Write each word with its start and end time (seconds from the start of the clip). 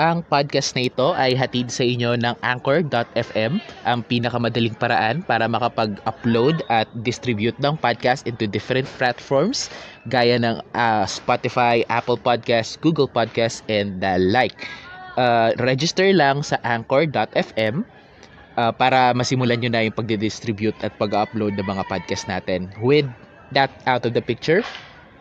Ang 0.00 0.24
podcast 0.24 0.72
na 0.72 0.88
ito 0.88 1.12
ay 1.12 1.36
hatid 1.36 1.68
sa 1.68 1.84
inyo 1.84 2.16
ng 2.16 2.32
Anchor.fm, 2.40 3.60
ang 3.84 4.00
pinakamadaling 4.08 4.72
paraan 4.80 5.20
para 5.20 5.44
makapag-upload 5.44 6.64
at 6.72 6.88
distribute 7.04 7.52
ng 7.60 7.76
podcast 7.76 8.24
into 8.24 8.48
different 8.48 8.88
platforms 8.96 9.68
gaya 10.08 10.40
ng 10.40 10.56
uh, 10.72 11.04
Spotify, 11.04 11.84
Apple 11.92 12.16
Podcasts, 12.16 12.80
Google 12.80 13.12
Podcasts, 13.12 13.60
and 13.68 14.00
the 14.00 14.16
like. 14.16 14.72
Uh, 15.20 15.52
register 15.60 16.08
lang 16.16 16.40
sa 16.40 16.56
Anchor.fm 16.64 17.84
uh, 18.56 18.72
para 18.72 19.12
masimulan 19.12 19.60
nyo 19.60 19.68
na 19.68 19.84
yung 19.84 19.92
pagdidistribute 19.92 20.80
at 20.80 20.96
pag-upload 20.96 21.60
ng 21.60 21.68
mga 21.68 21.84
podcast 21.92 22.24
natin. 22.24 22.72
With 22.80 23.04
that 23.52 23.68
out 23.84 24.08
of 24.08 24.16
the 24.16 24.24
picture, 24.24 24.64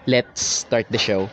let's 0.08 0.40
start 0.40 0.88
the 0.88 1.02
show. 1.02 1.28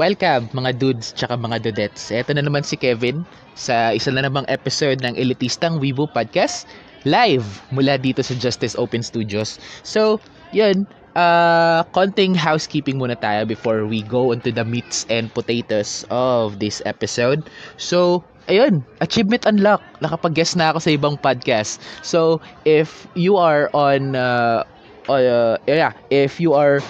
Welcome 0.00 0.48
mga 0.56 0.80
dudes 0.80 1.12
tsaka 1.12 1.36
mga 1.36 1.60
dudettes. 1.60 2.08
Ito 2.08 2.32
na 2.32 2.40
naman 2.40 2.64
si 2.64 2.72
Kevin 2.80 3.20
sa 3.52 3.92
isa 3.92 4.08
na 4.08 4.24
namang 4.24 4.48
episode 4.48 5.04
ng 5.04 5.12
Elitistang 5.12 5.76
Weibo 5.76 6.08
Podcast 6.08 6.64
live 7.04 7.44
mula 7.68 8.00
dito 8.00 8.24
sa 8.24 8.32
Justice 8.32 8.72
Open 8.80 9.04
Studios. 9.04 9.60
So, 9.84 10.16
yun, 10.56 10.88
uh, 11.20 11.84
konting 11.92 12.32
housekeeping 12.32 12.96
muna 12.96 13.12
tayo 13.20 13.44
before 13.44 13.84
we 13.84 14.00
go 14.00 14.32
into 14.32 14.48
the 14.48 14.64
meats 14.64 15.04
and 15.12 15.28
potatoes 15.36 16.08
of 16.08 16.64
this 16.64 16.80
episode. 16.88 17.52
So, 17.76 18.24
ayun, 18.48 18.80
achievement 19.04 19.44
unlock. 19.44 19.84
Nakapag-guest 20.00 20.56
na 20.56 20.72
ako 20.72 20.80
sa 20.80 20.96
ibang 20.96 21.20
podcast. 21.20 21.76
So, 22.00 22.40
if 22.64 23.04
you 23.12 23.36
are 23.36 23.68
on, 23.76 24.16
uh, 24.16 24.64
uh, 25.12 25.60
yeah, 25.68 25.92
if 26.08 26.40
you 26.40 26.56
are 26.56 26.80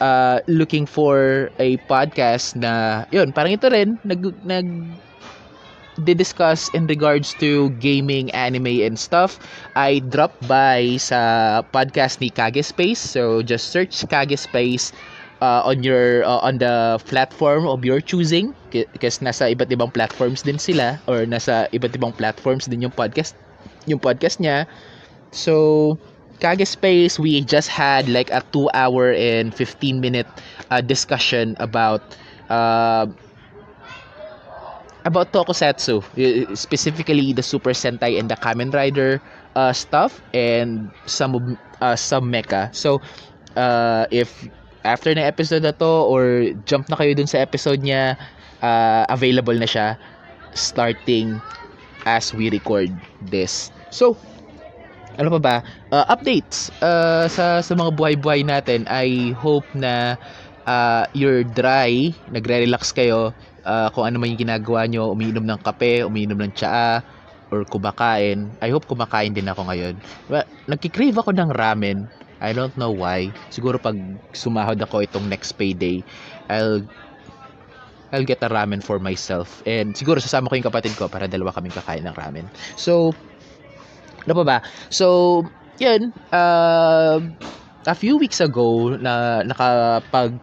uh, 0.00 0.40
looking 0.46 0.86
for 0.86 1.48
a 1.58 1.76
podcast 1.90 2.56
na 2.56 3.04
yun 3.12 3.32
parang 3.32 3.54
ito 3.56 3.68
rin 3.70 3.98
nag 4.04 4.22
nag 4.44 4.66
discuss 6.04 6.68
in 6.74 6.86
regards 6.86 7.32
to 7.40 7.70
gaming, 7.80 8.30
anime, 8.32 8.84
and 8.84 8.98
stuff, 8.98 9.40
I 9.74 10.00
dropped 10.04 10.44
by 10.46 11.00
sa 11.00 11.62
podcast 11.72 12.20
ni 12.20 12.28
Kage 12.28 12.60
Space. 12.60 13.00
So, 13.00 13.40
just 13.40 13.72
search 13.72 14.04
Kage 14.04 14.36
Space 14.36 14.92
uh, 15.40 15.64
on 15.64 15.80
your 15.82 16.24
uh, 16.24 16.44
on 16.44 16.58
the 16.60 17.00
platform 17.08 17.64
of 17.66 17.84
your 17.84 18.00
choosing 18.04 18.52
kasi 18.72 19.24
nasa 19.24 19.48
iba't 19.48 19.72
ibang 19.72 19.88
platforms 19.88 20.44
din 20.44 20.60
sila 20.60 21.00
or 21.08 21.24
nasa 21.24 21.64
iba't 21.72 21.96
ibang 21.96 22.12
platforms 22.12 22.68
din 22.68 22.84
yung 22.84 22.92
podcast 22.92 23.32
yung 23.88 24.00
podcast 24.00 24.36
niya. 24.36 24.68
So, 25.32 25.96
Kage 26.36 26.66
Space, 26.66 27.18
we 27.18 27.40
just 27.42 27.68
had 27.68 28.08
like 28.08 28.30
a 28.30 28.42
2 28.52 28.70
hour 28.74 29.12
and 29.12 29.54
15 29.54 30.00
minute 30.00 30.26
uh, 30.70 30.80
discussion 30.80 31.56
about 31.58 32.02
uh, 32.48 33.06
about 35.04 35.32
Tokusatsu, 35.32 36.02
specifically 36.56 37.32
the 37.32 37.42
Super 37.42 37.70
Sentai 37.70 38.18
and 38.18 38.28
the 38.30 38.36
Kamen 38.36 38.74
Rider 38.74 39.22
uh, 39.54 39.72
stuff 39.72 40.20
and 40.34 40.90
some 41.06 41.56
uh, 41.80 41.96
some 41.96 42.30
mecha. 42.32 42.74
So, 42.74 43.00
uh, 43.56 44.06
if 44.10 44.48
after 44.84 45.14
na 45.14 45.22
episode 45.22 45.62
na 45.62 45.72
to 45.78 45.86
or 46.10 46.50
jump 46.66 46.90
na 46.90 46.96
kayo 46.98 47.14
dun 47.14 47.30
sa 47.30 47.38
episode 47.38 47.82
niya, 47.86 48.18
uh, 48.62 49.06
available 49.08 49.54
na 49.54 49.66
siya 49.66 49.94
starting 50.54 51.38
as 52.06 52.34
we 52.34 52.50
record 52.50 52.90
this. 53.30 53.70
So, 53.90 54.18
ano 55.16 55.28
pa 55.36 55.40
ba? 55.40 55.56
Uh, 55.92 56.06
updates 56.12 56.68
uh, 56.84 57.26
sa 57.26 57.60
sa 57.64 57.72
mga 57.72 57.92
buhay-buhay 57.96 58.44
natin. 58.44 58.84
I 58.88 59.32
hope 59.36 59.66
na 59.72 60.16
uh, 60.68 61.04
you're 61.16 61.44
dry, 61.44 62.12
nagre-relax 62.30 62.92
kayo 62.92 63.32
uh, 63.66 63.88
kung 63.90 64.06
ano 64.06 64.22
man 64.22 64.32
yung 64.32 64.42
ginagawa 64.46 64.86
nyo, 64.86 65.12
umiinom 65.12 65.44
ng 65.44 65.60
kape, 65.66 66.06
umiinom 66.06 66.38
ng 66.38 66.52
tsaa, 66.54 67.02
or 67.50 67.66
kumakain. 67.66 68.50
I 68.62 68.68
hope 68.70 68.86
kumakain 68.86 69.34
din 69.34 69.50
ako 69.50 69.66
ngayon. 69.70 69.94
But, 70.30 70.46
nagkikrave 70.70 71.18
ako 71.18 71.34
ng 71.34 71.50
ramen. 71.54 72.06
I 72.42 72.52
don't 72.52 72.74
know 72.76 72.92
why. 72.92 73.32
Siguro 73.48 73.80
pag 73.80 73.96
sumahod 74.36 74.76
ako 74.76 75.02
itong 75.06 75.26
next 75.26 75.56
payday, 75.56 76.04
I'll 76.52 76.84
I'll 78.14 78.28
get 78.28 78.44
a 78.44 78.50
ramen 78.50 78.84
for 78.84 79.02
myself. 79.02 79.64
And 79.66 79.96
siguro 79.96 80.22
sasama 80.22 80.46
ko 80.46 80.54
yung 80.54 80.68
kapatid 80.68 80.94
ko 80.94 81.10
para 81.10 81.26
dalawa 81.26 81.50
kaming 81.50 81.74
kakain 81.74 82.06
ng 82.06 82.14
ramen. 82.14 82.46
So, 82.78 83.16
ano 84.26 84.34
pa 84.42 84.44
ba? 84.44 84.58
So, 84.90 85.46
yun, 85.78 86.10
uh, 86.34 87.22
a 87.86 87.94
few 87.94 88.18
weeks 88.18 88.42
ago, 88.42 88.98
na 88.98 89.46
nakapag, 89.46 90.34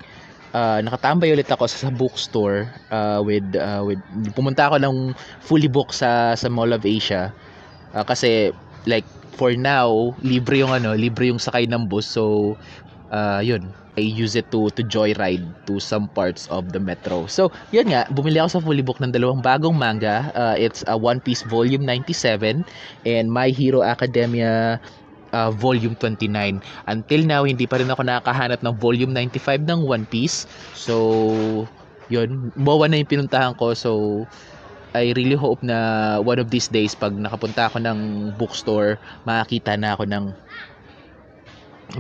uh, 0.56 0.80
nakatambay 0.80 1.36
ulit 1.36 1.52
ako 1.52 1.68
sa, 1.68 1.88
sa 1.88 1.90
bookstore 1.92 2.72
uh, 2.90 3.20
with, 3.20 3.46
uh, 3.60 3.84
with, 3.84 4.00
pumunta 4.34 4.72
ako 4.72 4.80
ng 4.80 4.98
fully 5.44 5.68
book 5.68 5.92
sa, 5.92 6.34
sa 6.40 6.48
Mall 6.48 6.72
of 6.72 6.88
Asia. 6.88 7.36
Uh, 7.92 8.08
kasi, 8.08 8.56
like, 8.88 9.06
for 9.36 9.52
now, 9.58 10.16
libre 10.24 10.64
yung 10.64 10.72
ano, 10.72 10.96
libre 10.96 11.28
yung 11.28 11.42
sakay 11.42 11.68
ng 11.68 11.90
bus. 11.92 12.08
So, 12.08 12.56
uh, 13.12 13.44
yun, 13.44 13.70
I 13.94 14.02
use 14.02 14.34
it 14.34 14.50
to 14.50 14.74
to 14.74 14.82
joyride 14.82 15.46
to 15.70 15.78
some 15.78 16.10
parts 16.10 16.50
of 16.50 16.74
the 16.74 16.82
metro. 16.82 17.30
So, 17.30 17.54
yun 17.70 17.94
nga, 17.94 18.10
bumili 18.10 18.42
ako 18.42 18.50
sa 18.58 18.62
fully 18.66 18.82
book 18.82 18.98
ng 18.98 19.14
dalawang 19.14 19.46
bagong 19.46 19.78
manga. 19.78 20.34
Uh, 20.34 20.56
it's 20.58 20.82
a 20.90 20.98
One 20.98 21.22
Piece 21.22 21.46
Volume 21.46 21.86
97 21.86 22.66
and 23.06 23.26
My 23.30 23.54
Hero 23.54 23.86
Academia 23.86 24.82
uh, 25.34 25.50
Volume 25.54 25.94
29. 25.98 26.62
Until 26.90 27.22
now, 27.26 27.46
hindi 27.46 27.70
pa 27.70 27.82
rin 27.82 27.90
ako 27.90 28.02
nakakahanap 28.06 28.66
ng 28.66 28.76
Volume 28.82 29.14
95 29.14 29.62
ng 29.66 29.80
One 29.86 30.06
Piece. 30.10 30.50
So, 30.74 31.68
yun, 32.10 32.54
MOA 32.58 32.90
na 32.90 33.02
yung 33.02 33.10
pinuntahan 33.10 33.58
ko. 33.58 33.78
So, 33.78 34.24
I 34.94 35.10
really 35.18 35.34
hope 35.34 35.66
na 35.66 36.22
one 36.22 36.38
of 36.38 36.54
these 36.54 36.70
days, 36.70 36.94
pag 36.94 37.18
nakapunta 37.18 37.66
ako 37.66 37.82
ng 37.82 37.98
bookstore, 38.38 39.02
makakita 39.26 39.74
na 39.74 39.98
ako 39.98 40.06
ng 40.06 40.26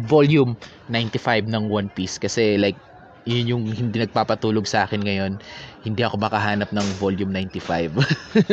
volume 0.09 0.57
95 0.89 1.49
ng 1.49 1.69
One 1.69 1.89
Piece 1.93 2.17
kasi 2.17 2.57
like 2.57 2.77
yun 3.23 3.47
yung 3.47 3.63
hindi 3.71 4.03
nagpapatulog 4.03 4.67
sa 4.67 4.83
akin 4.83 4.99
ngayon. 5.03 5.39
Hindi 5.83 6.01
ako 6.03 6.19
makahanap 6.19 6.71
ng 6.75 6.87
volume 6.99 7.31
95 7.31 7.95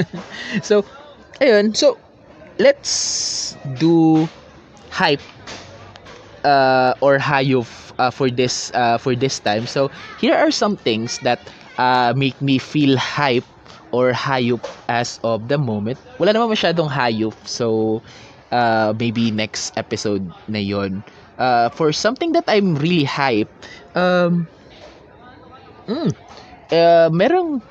so 0.68 0.86
ayun. 1.42 1.74
So 1.74 1.98
let's 2.60 3.56
do 3.80 4.28
hype 4.90 5.22
uh, 6.44 6.94
or 7.00 7.18
hayop 7.18 7.66
uh, 7.98 8.10
for 8.10 8.30
this 8.30 8.70
uh, 8.74 8.98
for 8.98 9.16
this 9.16 9.40
time. 9.40 9.66
So 9.66 9.90
here 10.20 10.36
are 10.36 10.50
some 10.50 10.76
things 10.76 11.18
that 11.26 11.40
uh, 11.78 12.12
make 12.16 12.38
me 12.42 12.58
feel 12.58 12.96
hype 12.96 13.46
or 13.90 14.12
hayop 14.12 14.62
as 14.86 15.18
of 15.26 15.48
the 15.50 15.58
moment. 15.58 15.98
Wala 16.22 16.30
naman 16.30 16.54
masyadong 16.54 16.86
hayop 16.86 17.34
so 17.42 17.98
uh, 18.54 18.94
maybe 18.94 19.30
next 19.30 19.74
episode 19.74 20.22
na 20.46 20.62
yon 20.62 21.02
uh, 21.40 21.70
for 21.70 21.92
something 21.92 22.32
that 22.32 22.44
I'm 22.46 22.76
really 22.76 23.04
hype, 23.04 23.50
um, 23.96 24.46
mm, 25.88 26.12
uh, 26.72 27.08
merong 27.10 27.62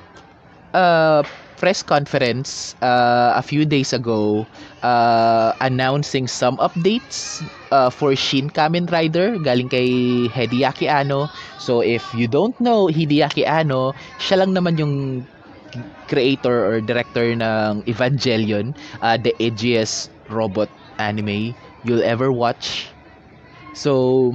uh, 0.74 1.22
press 1.60 1.82
conference 1.84 2.74
uh, 2.80 3.36
a 3.36 3.42
few 3.42 3.66
days 3.68 3.92
ago 3.92 4.46
uh, 4.82 5.52
announcing 5.60 6.26
some 6.26 6.56
updates 6.56 7.44
uh, 7.70 7.90
for 7.90 8.16
Shin 8.16 8.48
Kamen 8.48 8.88
Rider 8.90 9.36
galing 9.38 9.68
kay 9.68 10.26
Hideaki 10.32 10.88
Anno. 10.88 11.28
So 11.60 11.80
if 11.84 12.02
you 12.16 12.26
don't 12.28 12.56
know 12.60 12.88
Hideaki 12.88 13.44
Anno, 13.44 13.92
siya 14.16 14.40
lang 14.44 14.56
naman 14.56 14.80
yung 14.80 14.94
creator 16.08 16.66
or 16.66 16.80
director 16.80 17.30
ng 17.36 17.84
Evangelion, 17.86 18.74
uh, 19.04 19.16
the 19.20 19.36
edgiest 19.38 20.08
robot 20.32 20.72
anime 20.98 21.54
you'll 21.84 22.02
ever 22.02 22.32
watch. 22.32 22.88
So, 23.72 24.34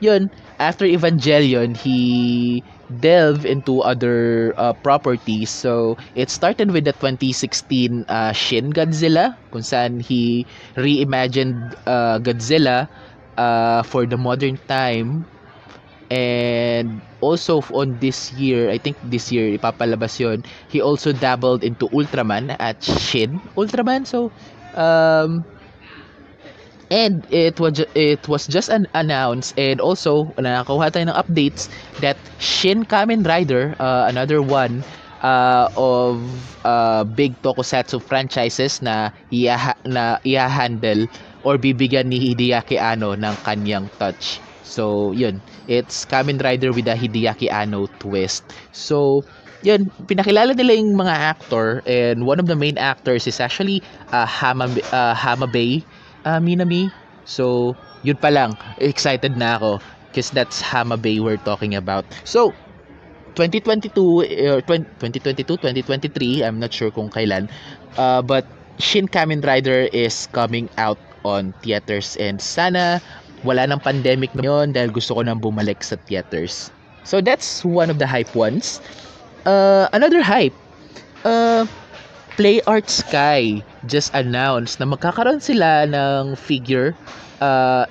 yun, 0.00 0.30
after 0.58 0.86
Evangelion, 0.86 1.76
he 1.76 2.62
delved 3.00 3.44
into 3.44 3.80
other 3.82 4.54
uh, 4.56 4.72
properties. 4.74 5.50
So, 5.50 5.96
it 6.14 6.30
started 6.30 6.70
with 6.70 6.84
the 6.84 6.92
2016 6.94 8.04
uh, 8.08 8.32
Shin 8.32 8.72
Godzilla, 8.72 9.36
kung 9.52 9.62
saan 9.62 10.00
he 10.02 10.46
reimagined 10.76 11.74
uh, 11.86 12.18
Godzilla 12.20 12.88
uh, 13.36 13.82
for 13.82 14.06
the 14.06 14.16
modern 14.18 14.58
time. 14.68 15.26
And 16.10 17.00
also 17.20 17.60
on 17.72 17.98
this 17.98 18.32
year, 18.32 18.70
I 18.70 18.78
think 18.78 18.98
this 19.02 19.32
year, 19.32 19.50
ipapalabas 19.56 20.20
yon 20.20 20.44
he 20.68 20.80
also 20.80 21.12
dabbled 21.12 21.64
into 21.64 21.88
Ultraman 21.90 22.54
at 22.60 22.84
Shin 22.84 23.40
Ultraman. 23.56 24.06
So, 24.06 24.30
um, 24.76 25.44
And 26.94 27.26
it 27.34 27.58
was 27.58 27.82
it 27.98 28.22
was 28.30 28.46
just 28.46 28.70
an 28.70 28.86
announced 28.94 29.58
and 29.58 29.82
also 29.82 30.30
nakakuha 30.38 30.94
tayo 30.94 31.10
ng 31.10 31.18
updates 31.18 31.66
that 31.98 32.14
Shin 32.38 32.86
Kamen 32.86 33.26
Rider, 33.26 33.74
uh, 33.82 34.06
another 34.06 34.38
one, 34.38 34.86
uh, 35.18 35.74
of 35.74 36.22
uh, 36.62 37.02
big 37.02 37.34
tokusatsu 37.42 37.98
franchises 37.98 38.78
na 38.78 39.10
iha 39.34 39.74
na 39.82 40.22
iha-handle 40.22 41.10
or 41.42 41.58
bibigyan 41.58 42.14
ni 42.14 42.30
Hideaki 42.30 42.78
Anno 42.78 43.18
ng 43.18 43.34
kanyang 43.42 43.90
touch. 43.98 44.38
So, 44.62 45.10
yun. 45.10 45.42
It's 45.66 46.06
Kamen 46.06 46.38
Rider 46.38 46.70
with 46.70 46.86
a 46.86 46.94
Hideaki 46.94 47.50
Anno 47.50 47.90
twist. 47.98 48.46
So, 48.70 49.26
yun, 49.66 49.90
pinakilala 50.06 50.54
nila 50.54 50.78
yung 50.78 50.94
mga 50.94 51.14
actor 51.16 51.82
and 51.88 52.22
one 52.28 52.38
of 52.38 52.46
the 52.46 52.56
main 52.56 52.76
actors 52.78 53.26
is 53.26 53.40
actually 53.40 53.82
uh, 54.12 54.28
Hama, 54.28 54.70
uh, 54.92 55.16
Hamabe 55.16 55.82
uh, 56.24 56.40
Minami. 56.40 56.92
So, 57.24 57.76
yun 58.04 58.16
pa 58.16 58.28
lang. 58.28 58.56
Excited 58.80 59.36
na 59.36 59.56
ako 59.56 59.80
because 60.10 60.30
that's 60.30 60.60
Hamabe 60.60 61.20
we're 61.20 61.40
talking 61.40 61.74
about. 61.74 62.04
So, 62.24 62.52
2022 63.34 63.90
or 64.46 64.62
2022 64.62 65.58
2023 65.58 66.46
I'm 66.46 66.62
not 66.62 66.70
sure 66.70 66.90
kung 66.94 67.10
kailan 67.10 67.50
uh, 67.98 68.22
but 68.22 68.46
Shin 68.78 69.10
Kamen 69.10 69.42
Rider 69.42 69.90
is 69.90 70.30
coming 70.30 70.70
out 70.78 70.98
on 71.26 71.50
theaters 71.62 72.14
and 72.18 72.38
sana 72.38 73.02
wala 73.42 73.66
nang 73.66 73.82
pandemic 73.82 74.32
na 74.38 74.46
yun 74.46 74.66
dahil 74.72 74.94
gusto 74.94 75.18
ko 75.18 75.26
nang 75.26 75.42
bumalik 75.42 75.82
sa 75.82 75.98
theaters 76.06 76.70
so 77.02 77.18
that's 77.20 77.66
one 77.66 77.90
of 77.90 77.98
the 77.98 78.06
hype 78.06 78.30
ones 78.38 78.78
uh, 79.44 79.90
another 79.92 80.22
hype 80.22 80.54
uh, 81.26 81.66
Play 82.34 82.58
Art 82.66 82.90
Sky 82.90 83.62
just 83.86 84.10
announced 84.10 84.82
na 84.82 84.86
magkakaroon 84.90 85.38
sila 85.38 85.86
ng 85.86 86.34
figure 86.34 86.90
uh, 87.38 87.86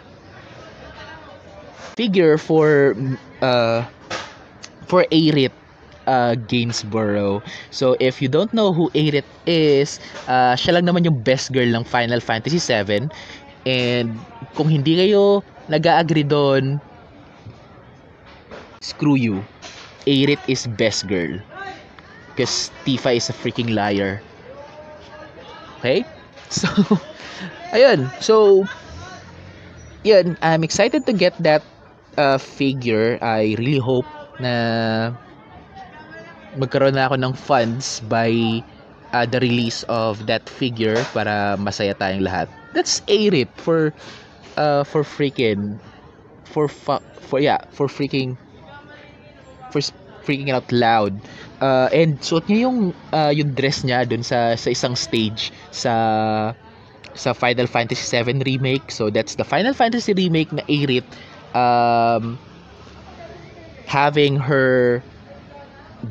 figure 1.95 2.36
for 2.36 2.92
uh, 3.40 3.88
for 4.90 5.07
Arit 5.16 5.56
uh, 6.07 6.36
Gainsborough. 6.36 7.42
So, 7.72 7.95
if 8.00 8.22
you 8.22 8.28
don't 8.28 8.51
know 8.54 8.74
who 8.74 8.92
Arit 8.92 9.25
is, 9.48 10.00
uh, 10.28 10.60
siya 10.60 10.80
lang 10.80 10.92
naman 10.92 11.07
yung 11.07 11.24
best 11.24 11.56
girl 11.56 11.68
ng 11.72 11.84
Final 11.88 12.19
Fantasy 12.19 12.60
7. 12.60 13.07
And 13.63 14.19
kung 14.60 14.68
hindi 14.68 15.00
kayo 15.00 15.40
nag-agree 15.72 16.28
doon, 16.28 16.84
screw 18.84 19.16
you. 19.16 19.40
Arit 20.04 20.44
is 20.51 20.68
best 20.75 21.07
girl. 21.07 21.40
Because 22.36 22.74
Tifa 22.84 23.16
is 23.16 23.30
a 23.30 23.36
freaking 23.36 23.72
liar. 23.72 24.19
Okay? 25.83 26.06
So, 26.53 26.69
ayun. 27.74 28.13
So, 28.21 28.68
yun, 30.03 30.38
I'm 30.41 30.63
excited 30.63 31.06
to 31.06 31.13
get 31.13 31.33
that 31.44 31.63
uh, 32.18 32.38
figure. 32.38 33.18
I 33.21 33.56
really 33.57 33.77
hope 33.81 34.07
na 34.39 35.13
magkaroon 36.53 36.95
na 36.95 37.09
ako 37.09 37.15
ng 37.18 37.33
funds 37.33 38.00
by 38.06 38.30
uh, 39.13 39.25
the 39.25 39.39
release 39.41 39.83
of 39.89 40.25
that 40.30 40.45
figure 40.45 40.97
para 41.13 41.57
masaya 41.57 41.97
tayong 41.97 42.24
lahat. 42.25 42.47
That's 42.74 43.01
A-RIP 43.09 43.50
for 43.57 43.94
uh, 44.57 44.83
for 44.85 45.03
freaking 45.06 45.77
for 46.45 46.68
fu- 46.69 47.03
for 47.21 47.39
yeah, 47.41 47.62
for 47.74 47.88
freaking 47.89 48.38
for 49.71 49.81
freaking 50.25 50.50
out 50.53 50.69
loud. 50.71 51.13
Uh, 51.63 51.88
and 51.95 52.19
suot 52.19 52.44
niya 52.51 52.68
yung 52.68 52.92
uh, 53.15 53.31
yung 53.31 53.56
dress 53.56 53.88
niya 53.88 54.04
dun 54.04 54.19
sa 54.19 54.60
sa 54.60 54.68
isang 54.68 55.00
stage 55.00 55.56
sa 55.71 55.94
sa 57.15 57.31
Final 57.31 57.71
Fantasy 57.71 58.04
7 58.04 58.44
remake. 58.44 58.92
So 58.92 59.07
that's 59.07 59.39
the 59.39 59.48
Final 59.48 59.71
Fantasy 59.71 60.12
remake 60.12 60.51
na 60.51 60.68
A-RIP 60.68 61.07
um 61.56 62.36
having 63.88 64.36
her 64.36 65.00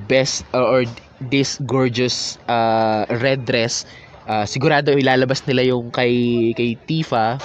best 0.09 0.49
uh, 0.55 0.65
or 0.65 0.89
this 1.21 1.61
gorgeous 1.69 2.41
uh, 2.49 3.05
red 3.21 3.45
dress. 3.45 3.85
Uh, 4.25 4.49
sigurado 4.49 4.95
ilalabas 4.97 5.45
nila 5.45 5.69
yung 5.69 5.93
kay 5.93 6.55
kay 6.57 6.79
Tifa 6.89 7.43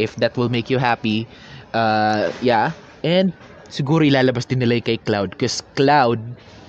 if 0.00 0.16
that 0.16 0.34
will 0.36 0.48
make 0.48 0.72
you 0.72 0.80
happy. 0.80 1.28
Uh, 1.76 2.32
yeah. 2.40 2.72
And 3.04 3.32
siguro 3.70 4.02
ilalabas 4.04 4.46
din 4.50 4.60
nila 4.62 4.78
kay 4.82 4.98
Cloud 5.02 5.34
because 5.38 5.62
Cloud 5.78 6.18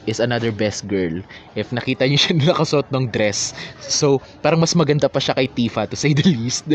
is 0.09 0.17
another 0.17 0.49
best 0.49 0.89
girl 0.89 1.21
if 1.53 1.69
nakita 1.69 2.05
niyo 2.09 2.17
siya 2.23 2.33
nakasuot 2.41 2.89
ng 2.89 3.09
dress 3.13 3.53
so 3.81 4.17
parang 4.41 4.57
mas 4.61 4.73
maganda 4.73 5.05
pa 5.11 5.21
siya 5.21 5.37
kay 5.37 5.49
Tifa 5.49 5.85
to 5.85 5.97
say 5.97 6.13
the 6.15 6.25
least 6.25 6.65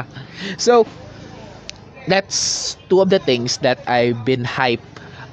so 0.60 0.84
that's 2.08 2.76
two 2.88 3.00
of 3.00 3.10
the 3.10 3.18
things 3.18 3.58
that 3.58 3.78
I've 3.86 4.24
been 4.24 4.44
hype 4.44 4.82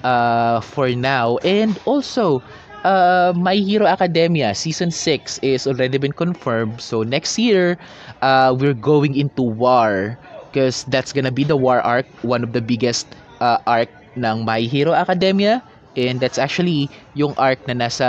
uh, 0.04 0.62
for 0.62 0.90
now. 0.90 1.38
And 1.44 1.78
also, 1.86 2.42
uh, 2.84 3.34
My 3.36 3.56
Hero 3.56 3.86
Academia 3.86 4.54
Season 4.56 4.92
6 4.92 5.40
is 5.40 5.68
already 5.68 5.98
been 5.98 6.14
confirmed. 6.14 6.82
So 6.82 7.04
next 7.04 7.38
year, 7.38 7.78
uh, 8.22 8.56
we're 8.58 8.78
going 8.78 9.16
into 9.16 9.42
War. 9.44 10.18
Because 10.50 10.84
that's 10.90 11.14
gonna 11.14 11.32
be 11.32 11.44
the 11.44 11.56
War 11.56 11.80
arc, 11.82 12.08
one 12.26 12.42
of 12.44 12.54
the 12.54 12.62
biggest 12.62 13.06
uh, 13.40 13.60
arc 13.68 13.90
ng 14.20 14.44
My 14.46 14.62
Hero 14.68 14.92
Academia. 14.94 15.64
And 15.98 16.20
that's 16.22 16.38
actually 16.38 16.88
yung 17.18 17.34
arc 17.40 17.66
na 17.68 17.76
nasa 17.88 18.08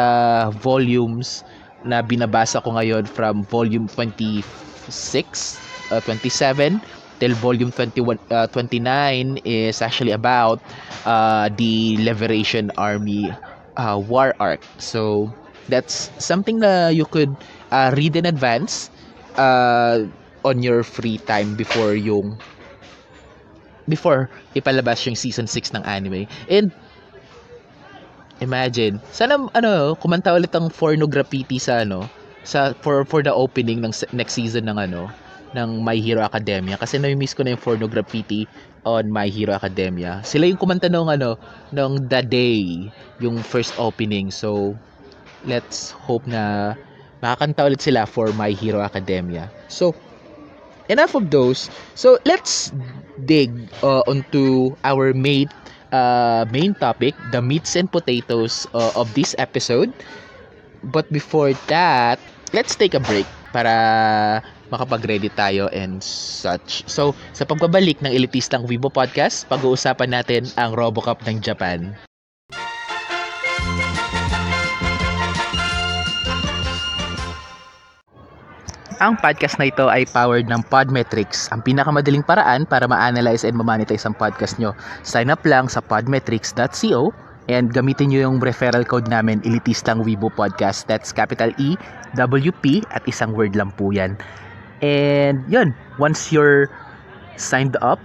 volumes 0.61 1.43
na 1.83 2.05
binabasa 2.05 2.61
ko 2.63 2.77
ngayon 2.77 3.09
from 3.09 3.43
volume 3.49 3.89
26, 3.89 5.57
uh, 5.91 6.01
27 6.05 6.81
till 7.21 7.35
volume 7.41 7.73
21 7.73 8.17
uh, 8.31 8.47
29 8.53 9.41
is 9.45 9.81
actually 9.83 10.13
about 10.13 10.61
uh, 11.05 11.49
the 11.57 11.97
Liberation 12.01 12.71
Army 12.77 13.33
uh, 13.77 13.97
war 13.99 14.35
arc. 14.41 14.61
So 14.79 15.33
that's 15.69 16.11
something 16.19 16.61
that 16.61 16.95
you 16.95 17.05
could 17.07 17.35
uh, 17.71 17.93
read 17.97 18.17
in 18.17 18.27
advance 18.27 18.91
uh, 19.37 20.05
on 20.45 20.63
your 20.63 20.83
free 20.83 21.19
time 21.19 21.55
before 21.55 21.95
yung 21.95 22.39
before 23.89 24.29
ipalabas 24.57 25.05
yung 25.07 25.17
season 25.17 25.47
6 25.47 25.77
ng 25.77 25.85
anime. 25.87 26.27
And 26.51 26.73
imagine, 28.41 28.99
sana 29.13 29.37
ano, 29.53 29.95
kumanta 30.01 30.33
ulit 30.33 30.53
ang 30.57 30.73
Forno 30.73 31.07
Graffiti 31.07 31.61
sa 31.61 31.85
ano, 31.85 32.09
sa 32.43 32.73
for 32.81 33.05
for 33.05 33.21
the 33.21 33.33
opening 33.33 33.85
ng 33.85 33.93
next 34.17 34.35
season 34.37 34.67
ng 34.69 34.79
ano, 34.81 35.13
ng 35.53 35.83
My 35.83 35.99
Hero 35.99 36.23
Academia 36.23 36.79
kasi 36.79 36.97
na-miss 36.99 37.35
ko 37.35 37.43
na 37.43 37.55
yung 37.55 37.63
Forno 37.63 37.87
Graffiti 37.91 38.47
on 38.87 39.11
My 39.11 39.29
Hero 39.29 39.53
Academia. 39.53 40.23
Sila 40.25 40.49
yung 40.49 40.61
kumanta 40.61 40.89
nung 40.89 41.11
ano, 41.11 41.37
nung 41.75 42.01
The 42.09 42.23
Day, 42.25 42.89
yung 43.21 43.43
first 43.45 43.77
opening. 43.77 44.33
So, 44.33 44.79
let's 45.45 45.93
hope 45.93 46.25
na 46.25 46.75
makakanta 47.21 47.69
ulit 47.69 47.83
sila 47.85 48.09
for 48.09 48.33
My 48.33 48.53
Hero 48.55 48.81
Academia. 48.81 49.53
So, 49.69 49.93
enough 50.89 51.15
of 51.15 51.29
those. 51.29 51.69
So, 51.95 52.17
let's 52.25 52.73
dig 53.23 53.53
uh, 53.85 54.03
onto 54.09 54.75
our 54.85 55.13
main 55.15 55.49
uh, 55.93 56.45
main 56.51 56.75
topic, 56.75 57.15
the 57.31 57.43
meats 57.43 57.77
and 57.77 57.91
potatoes 57.91 58.67
uh, 58.75 58.93
of 58.97 59.13
this 59.15 59.35
episode. 59.39 59.93
But 60.83 61.07
before 61.13 61.53
that, 61.69 62.19
let's 62.57 62.75
take 62.75 62.97
a 62.97 63.03
break 63.03 63.29
para 63.53 64.41
makapag-ready 64.73 65.29
tayo 65.35 65.69
and 65.75 66.01
such. 66.01 66.87
So, 66.89 67.13
sa 67.37 67.45
pagbabalik 67.45 68.01
ng 68.01 68.15
Elitistang 68.15 68.65
Weibo 68.65 68.89
Podcast, 68.89 69.45
pag-uusapan 69.51 70.11
natin 70.15 70.43
ang 70.57 70.73
RoboCup 70.73 71.21
ng 71.27 71.43
Japan. 71.45 72.10
Ang 79.01 79.17
podcast 79.17 79.57
na 79.57 79.73
ito 79.73 79.89
ay 79.89 80.05
powered 80.13 80.45
ng 80.53 80.61
Podmetrics, 80.69 81.49
ang 81.57 81.65
pinakamadaling 81.65 82.21
paraan 82.21 82.69
para 82.69 82.85
ma-analyze 82.85 83.49
and 83.49 83.57
ma-monetize 83.57 84.05
ang 84.05 84.13
podcast 84.13 84.61
nyo. 84.61 84.77
Sign 85.09 85.33
up 85.33 85.41
lang 85.49 85.73
sa 85.73 85.81
podmetrics.co 85.81 87.09
and 87.49 87.73
gamitin 87.73 88.13
nyo 88.13 88.29
yung 88.29 88.45
referral 88.45 88.85
code 88.85 89.09
namin, 89.09 89.41
Elitistang 89.41 90.05
Weibo 90.05 90.29
Podcast. 90.29 90.85
That's 90.85 91.17
capital 91.17 91.49
E, 91.57 91.81
W, 92.13 92.53
P, 92.61 92.85
at 92.93 93.01
isang 93.09 93.33
word 93.33 93.57
lang 93.57 93.73
po 93.73 93.89
yan. 93.89 94.21
And 94.85 95.49
yun, 95.49 95.73
once 95.97 96.29
you're 96.29 96.69
signed 97.41 97.81
up, 97.81 98.05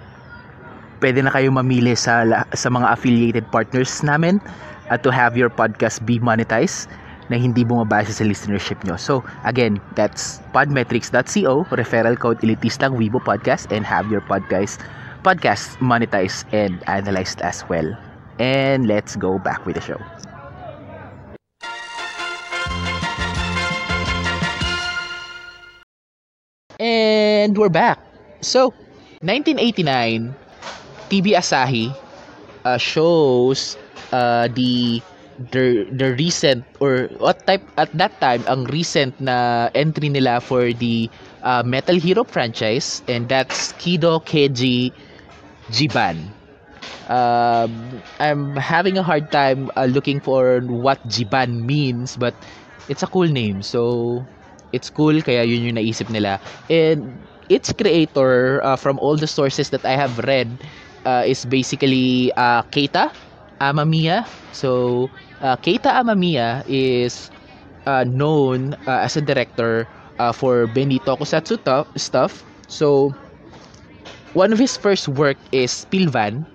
pwede 1.04 1.20
na 1.28 1.32
kayo 1.36 1.52
mamili 1.52 1.92
sa 2.00 2.24
sa 2.56 2.72
mga 2.72 2.88
affiliated 2.96 3.44
partners 3.52 4.00
namin 4.00 4.40
at 4.88 5.04
to 5.04 5.12
have 5.12 5.36
your 5.36 5.52
podcast 5.52 6.08
be 6.08 6.24
monetized 6.24 6.88
na 7.30 7.38
hindi 7.38 7.66
bumabase 7.66 8.14
sa 8.14 8.24
listenership 8.26 8.82
nyo. 8.86 8.96
So, 8.98 9.24
again, 9.44 9.82
that's 9.98 10.42
podmetrics.co, 10.54 11.66
referral 11.74 12.18
code 12.20 12.40
Elitistang 12.46 12.96
Weibo 12.98 13.22
Podcast, 13.24 13.72
and 13.74 13.86
have 13.86 14.10
your 14.12 14.22
podcast, 14.26 14.82
podcast 15.26 15.78
monetized 15.82 16.46
and 16.54 16.82
analyzed 16.88 17.42
as 17.42 17.64
well. 17.68 17.88
And 18.38 18.86
let's 18.86 19.16
go 19.16 19.40
back 19.40 19.66
with 19.66 19.76
the 19.80 19.84
show. 19.86 20.00
And 26.80 27.58
we're 27.58 27.70
back. 27.72 28.00
So, 28.42 28.74
1989, 29.22 30.36
TV 31.10 31.34
Asahi 31.34 31.96
uh, 32.66 32.78
shows 32.78 33.78
uh, 34.12 34.48
the 34.52 35.02
the 35.38 35.88
the 35.92 36.16
recent 36.16 36.64
or 36.80 37.08
what 37.20 37.46
type 37.46 37.64
at 37.78 37.92
that 37.98 38.20
time 38.22 38.44
ang 38.48 38.64
recent 38.72 39.16
na 39.20 39.68
entry 39.76 40.08
nila 40.10 40.40
for 40.40 40.72
the 40.74 41.10
uh, 41.44 41.64
Metal 41.66 41.96
Hero 42.00 42.24
franchise 42.24 43.04
and 43.08 43.28
that's 43.28 43.74
Kido 43.76 44.24
Keiji 44.24 44.92
Jiban. 45.72 46.34
Um, 47.10 48.04
I'm 48.20 48.56
having 48.56 48.98
a 48.98 49.04
hard 49.04 49.32
time 49.32 49.70
uh, 49.76 49.86
looking 49.86 50.20
for 50.22 50.62
what 50.66 51.02
Jiban 51.08 51.66
means 51.66 52.16
but 52.18 52.34
it's 52.88 53.04
a 53.04 53.08
cool 53.08 53.28
name 53.28 53.62
so 53.62 54.26
it's 54.72 54.90
cool 54.90 55.22
kaya 55.22 55.44
yun 55.44 55.64
yung 55.68 55.78
naisip 55.78 56.10
nila 56.10 56.40
and 56.70 57.18
its 57.50 57.72
creator 57.74 58.64
uh, 58.64 58.76
from 58.76 59.00
all 59.00 59.16
the 59.18 59.28
sources 59.30 59.70
that 59.72 59.86
I 59.86 59.96
have 59.98 60.18
read 60.26 60.64
uh, 61.06 61.24
is 61.26 61.46
basically 61.46 62.32
uh, 62.38 62.64
Keita 62.72 63.12
Amamiya. 63.60 64.26
So 64.52 65.10
uh, 65.42 65.56
Keita 65.58 65.92
Amamiya 65.96 66.64
is 66.68 67.30
uh, 67.86 68.04
known 68.04 68.74
uh, 68.88 69.06
as 69.08 69.18
a 69.18 69.22
director 69.22 69.88
uh, 70.20 70.32
for 70.32 70.68
Bendy 70.68 71.00
Tokusatsu 71.00 71.64
to- 71.66 71.88
stuff. 72.00 72.44
So 72.68 73.14
one 74.34 74.54
of 74.54 74.60
his 74.60 74.78
first 74.78 75.08
work 75.08 75.38
is 75.52 75.72
Spilvan. 75.72 76.46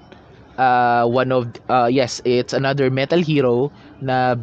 Uh, 0.58 1.06
one 1.08 1.32
of 1.32 1.48
uh, 1.68 1.88
yes 1.90 2.20
it's 2.24 2.52
another 2.52 2.90
metal 2.90 3.20
hero 3.20 3.72
na 4.00 4.36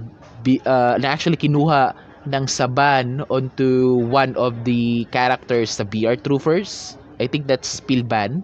uh, 0.66 0.96
na 0.98 1.08
actually 1.08 1.38
kinuha 1.38 1.94
ng 2.28 2.46
Saban 2.50 3.24
onto 3.30 4.02
one 4.10 4.36
of 4.36 4.66
the 4.66 5.06
characters 5.14 5.78
sa 5.78 5.84
BR 5.86 6.16
Troopers. 6.18 6.98
I 7.22 7.28
think 7.28 7.48
that's 7.48 7.80
Spilvan 7.82 8.44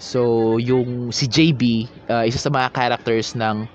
so 0.00 0.56
yung 0.56 1.12
si 1.12 1.28
JB 1.28 1.86
uh, 2.08 2.24
isa 2.24 2.40
sa 2.40 2.50
mga 2.50 2.72
characters 2.72 3.36
ng 3.36 3.68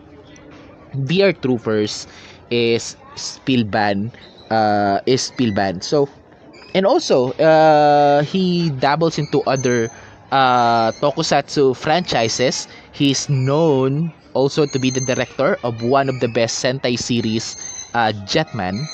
BR 1.06 1.38
Troopers 1.40 2.10
is 2.50 2.98
Spilvan 3.16 4.10
uh, 4.50 5.00
is 5.06 5.30
Spilvan 5.32 5.80
so 5.86 6.10
and 6.74 6.86
also 6.86 7.32
uh, 7.40 8.24
he 8.24 8.70
dabbles 8.82 9.18
into 9.18 9.42
other 9.48 9.90
uh, 10.32 10.92
tokusatsu 11.00 11.76
franchises. 11.76 12.68
He's 12.92 13.30
known 13.30 14.12
also 14.34 14.66
to 14.66 14.80
be 14.80 14.92
the 14.92 15.02
director 15.02 15.58
of 15.64 15.82
one 15.82 16.10
of 16.10 16.20
the 16.20 16.28
best 16.28 16.64
Sentai 16.64 17.00
series 17.00 17.56
uh, 17.94 18.12
Jetman 18.28 18.90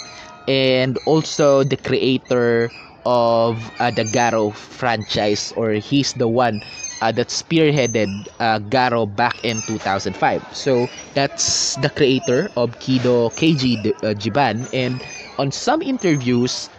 and 0.47 0.97
also 1.05 1.63
the 1.63 1.77
creator 1.77 2.69
of 3.05 3.57
uh, 3.79 3.89
the 3.91 4.05
Garo 4.05 4.53
franchise 4.53 5.51
or 5.57 5.73
he's 5.73 6.13
the 6.13 6.27
one 6.27 6.61
uh, 7.01 7.11
that 7.11 7.29
spearheaded 7.29 8.27
uh, 8.39 8.59
Garo 8.59 9.05
back 9.05 9.39
in 9.43 9.61
2005 9.63 10.45
so 10.51 10.89
that's 11.13 11.75
the 11.75 11.89
creator 11.89 12.51
of 12.55 12.77
Kido 12.79 13.33
Keiji 13.35 13.87
uh, 14.03 14.13
Jiban. 14.13 14.67
And 14.73 15.03
on 15.37 15.51
some 15.51 15.81
interviews 15.81 16.69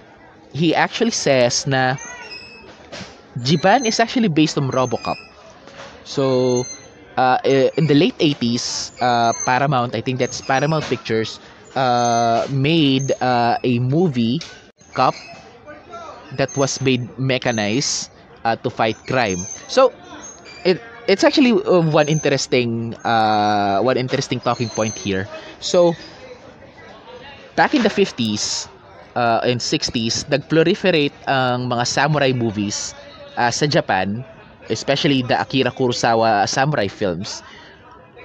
he 0.53 0.75
actually 0.75 1.13
says 1.13 1.67
na 1.67 1.97
Jiban 3.39 3.87
is 3.87 4.01
actually 4.01 4.29
based 4.29 4.59
on 4.59 4.71
Robocop. 4.71 5.19
So 6.05 6.69
uh, 7.17 7.39
in 7.45 7.87
the 7.87 7.95
late 7.95 8.17
80s 8.21 8.93
uh, 9.01 9.33
Paramount 9.47 9.95
I 9.95 10.01
think 10.03 10.19
that's 10.19 10.41
Paramount 10.41 10.89
Pictures 10.89 11.41
uh, 11.77 12.47
made 12.51 13.13
uh, 13.21 13.59
a 13.65 13.79
movie 13.81 14.45
Cop 14.95 15.17
that 16.31 16.57
was 16.57 16.81
made 16.81 17.17
mechanized 17.19 18.11
uh, 18.45 18.57
to 18.57 18.71
fight 18.71 19.07
crime. 19.07 19.49
So 19.67 19.93
it's 21.09 21.25
actually 21.25 21.53
uh, 21.53 21.83
one 21.83 22.09
interesting 22.09 22.95
uh, 23.05 23.81
one 23.81 23.97
interesting 23.97 24.41
talking 24.41 24.69
point 24.69 24.97
here. 24.99 25.29
So 25.61 25.95
back 27.57 27.75
in 27.75 27.83
the 27.83 27.91
50s 27.93 28.69
uh, 29.15 29.41
and 29.45 29.61
60s 29.61 30.29
nag-proliferate 30.29 31.15
ang 31.29 31.69
mga 31.69 31.85
samurai 31.87 32.33
movies 32.33 32.95
uh, 33.37 33.51
sa 33.51 33.67
Japan 33.67 34.25
especially 34.71 35.23
the 35.27 35.37
Akira 35.37 35.71
Kurosawa 35.75 36.47
samurai 36.49 36.87
films. 36.89 37.43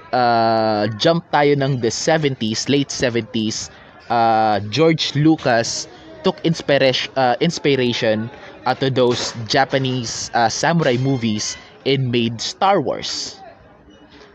Uh, 0.08 0.88
jump 0.96 1.20
tayo 1.28 1.52
ng 1.52 1.84
the 1.84 1.92
70s 1.92 2.64
late 2.72 2.88
70s 2.88 3.68
uh, 4.08 4.56
George 4.72 5.12
Lucas 5.12 5.84
took 6.24 6.40
inspiration 6.48 7.12
uh, 7.16 7.36
inspiration 7.44 8.32
uh, 8.64 8.72
to 8.72 8.88
those 8.88 9.36
Japanese 9.44 10.32
uh, 10.32 10.48
samurai 10.48 10.96
movies 10.96 11.60
and 11.88 12.12
made 12.12 12.36
Star 12.44 12.84
Wars 12.84 13.40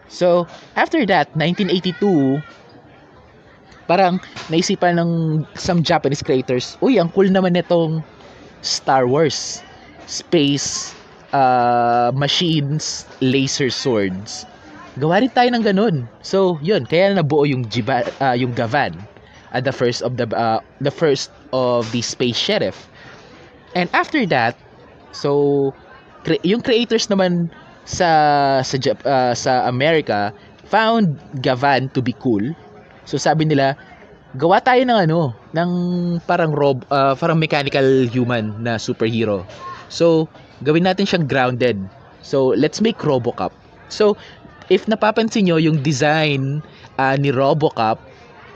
so 0.09 0.49
after 0.73 1.05
that 1.05 1.29
1982 1.37 2.41
parang 3.85 4.17
naisipan 4.49 4.97
ng 4.97 5.11
some 5.53 5.85
Japanese 5.85 6.25
creators 6.25 6.81
uy 6.81 6.97
ang 6.97 7.13
cool 7.13 7.29
naman 7.29 7.53
nitong 7.53 8.01
Star 8.65 9.05
Wars 9.05 9.61
space 10.09 10.97
uh, 11.33 12.11
machines, 12.13 13.05
laser 13.19 13.69
swords. 13.69 14.45
Gawa 14.95 15.25
rin 15.25 15.33
tayo 15.33 15.49
ng 15.49 15.65
ganun. 15.65 15.95
So, 16.21 16.61
yun, 16.61 16.85
kaya 16.85 17.17
nabuo 17.17 17.49
yung 17.49 17.65
Jiba, 17.65 18.05
uh, 18.21 18.37
yung 18.37 18.53
Gavan 18.53 18.93
at 19.53 19.65
the 19.65 19.73
first 19.73 20.05
of 20.05 20.17
the 20.17 20.29
uh, 20.33 20.61
the 20.81 20.93
first 20.93 21.33
of 21.49 21.89
the 21.91 22.01
Space 22.05 22.37
Sheriff. 22.37 22.89
And 23.73 23.89
after 23.93 24.25
that, 24.29 24.53
so 25.09 25.73
cre- 26.23 26.43
yung 26.43 26.63
creators 26.63 27.07
naman 27.11 27.51
sa 27.83 28.09
sa 28.63 28.75
Jap- 28.79 29.03
uh, 29.05 29.35
sa 29.35 29.67
America 29.67 30.31
found 30.67 31.19
Gavan 31.43 31.91
to 31.93 32.01
be 32.01 32.15
cool. 32.17 32.41
So 33.05 33.19
sabi 33.19 33.45
nila, 33.45 33.75
gawa 34.39 34.63
tayo 34.63 34.81
ng 34.87 34.99
ano, 35.09 35.35
ng 35.53 35.71
parang 36.25 36.55
rob 36.55 36.87
uh, 36.89 37.13
parang 37.19 37.37
mechanical 37.37 38.07
human 38.09 38.55
na 38.63 38.79
superhero. 38.79 39.45
So 39.91 40.27
gawin 40.63 40.87
natin 40.87 41.05
siyang 41.05 41.27
grounded. 41.27 41.77
So, 42.23 42.55
let's 42.55 42.79
make 42.79 42.97
RoboCop. 43.03 43.51
So, 43.91 44.15
if 44.71 44.87
napapansin 44.87 45.43
nyo, 45.43 45.59
yung 45.59 45.83
design 45.83 46.63
uh, 46.97 47.19
ni 47.19 47.35
RoboCop, 47.35 47.99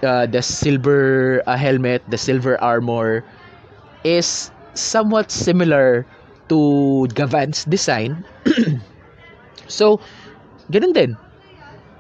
uh, 0.08 0.26
the 0.26 0.42
silver 0.42 1.44
uh, 1.46 1.60
helmet, 1.60 2.02
the 2.08 2.18
silver 2.18 2.56
armor, 2.64 3.28
is 4.08 4.52
somewhat 4.74 5.32
similar 5.32 6.08
to 6.50 7.08
Gavan's 7.14 7.64
design. 7.66 8.24
so, 9.68 10.00
ganun 10.72 10.94
din. 10.94 11.12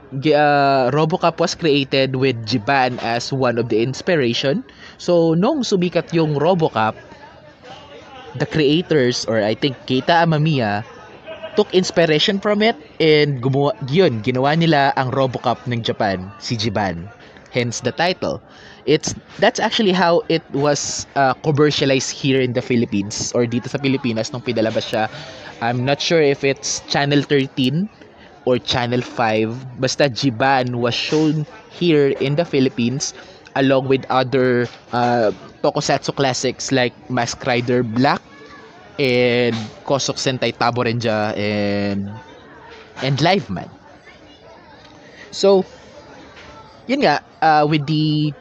Uh, 0.08 0.88
RoboCop 0.96 1.36
was 1.44 1.52
created 1.52 2.16
with 2.16 2.40
Jiban 2.48 2.96
as 3.04 3.36
one 3.36 3.60
of 3.60 3.68
the 3.68 3.84
inspiration. 3.84 4.64
So, 4.96 5.36
nung 5.36 5.68
sumikat 5.68 6.16
yung 6.16 6.40
RoboCop, 6.40 6.96
the 8.40 8.48
creators 8.48 9.26
or 9.26 9.44
I 9.44 9.56
think 9.56 9.76
Keita 9.84 10.24
Amamiya 10.24 10.86
took 11.58 11.74
inspiration 11.74 12.40
from 12.40 12.62
it 12.62 12.78
and 13.02 13.42
gumawa, 13.42 13.74
yun, 13.90 14.22
ginawa 14.22 14.54
nila 14.54 14.94
ang 14.96 15.10
RoboCop 15.12 15.66
ng 15.68 15.82
Japan, 15.82 16.30
si 16.38 16.56
Jiban. 16.56 17.10
Hence 17.52 17.80
the 17.80 17.92
title. 17.96 18.44
It's 18.86 19.16
that's 19.40 19.60
actually 19.60 19.92
how 19.96 20.22
it 20.28 20.44
was 20.52 21.08
uh, 21.16 21.34
commercialized 21.44 22.12
here 22.12 22.42
in 22.42 22.54
the 22.54 22.62
Philippines 22.62 23.32
or 23.36 23.48
dito 23.48 23.72
sa 23.72 23.80
Pilipinas 23.80 24.32
nung 24.36 24.44
pinalabas 24.44 24.92
siya. 24.92 25.08
I'm 25.64 25.84
not 25.88 26.04
sure 26.04 26.20
if 26.22 26.44
it's 26.44 26.84
Channel 26.92 27.24
13 27.24 27.88
or 28.44 28.60
Channel 28.60 29.00
5. 29.02 29.80
Basta 29.80 30.12
Jiban 30.12 30.76
was 30.84 30.94
shown 30.96 31.48
here 31.72 32.12
in 32.20 32.36
the 32.36 32.44
Philippines 32.46 33.16
along 33.56 33.88
with 33.88 34.04
other 34.12 34.68
uh, 34.92 35.32
tokusatsu 35.64 36.12
classics 36.16 36.72
like 36.76 36.94
Mask 37.10 37.40
Rider 37.48 37.82
Black 37.84 38.22
and 39.00 39.56
Kosok 39.86 40.18
Sentai 40.20 40.54
Taborenja 40.56 41.36
and 41.38 42.22
and 43.02 43.16
Liveman. 43.22 43.72
So, 45.32 45.66
yun 46.88 47.04
nga, 47.04 47.22
uh, 47.44 47.64
with 47.68 47.86
the 47.88 48.32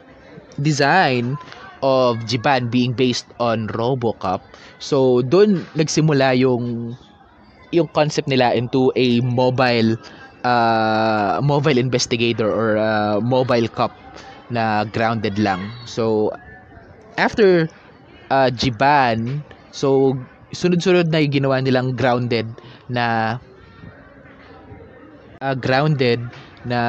design 0.61 1.37
of 1.83 2.25
Jiban 2.25 2.71
being 2.73 2.93
based 2.97 3.29
on 3.39 3.67
RoboCop, 3.69 4.41
so 4.81 5.21
doon 5.21 5.67
nagsimula 5.77 6.33
yung 6.39 6.97
yung 7.71 7.87
concept 7.91 8.27
nila 8.31 8.55
into 8.55 8.91
a 8.95 9.19
mobile 9.21 9.99
uh, 10.47 11.39
mobile 11.43 11.77
investigator 11.77 12.47
or 12.47 12.77
uh, 12.79 13.19
mobile 13.21 13.67
cop 13.67 13.91
na 14.49 14.87
grounded 14.87 15.37
lang. 15.37 15.75
So 15.85 16.31
after 17.17 17.67
uh, 18.31 18.49
Jiban, 18.53 19.43
so 19.71 20.15
sunod-sunod 20.55 21.11
na 21.11 21.19
yung 21.19 21.43
ginawa 21.43 21.59
nilang 21.59 21.95
grounded 21.99 22.47
na 22.87 23.37
uh, 25.41 25.55
grounded 25.55 26.19
na 26.65 26.81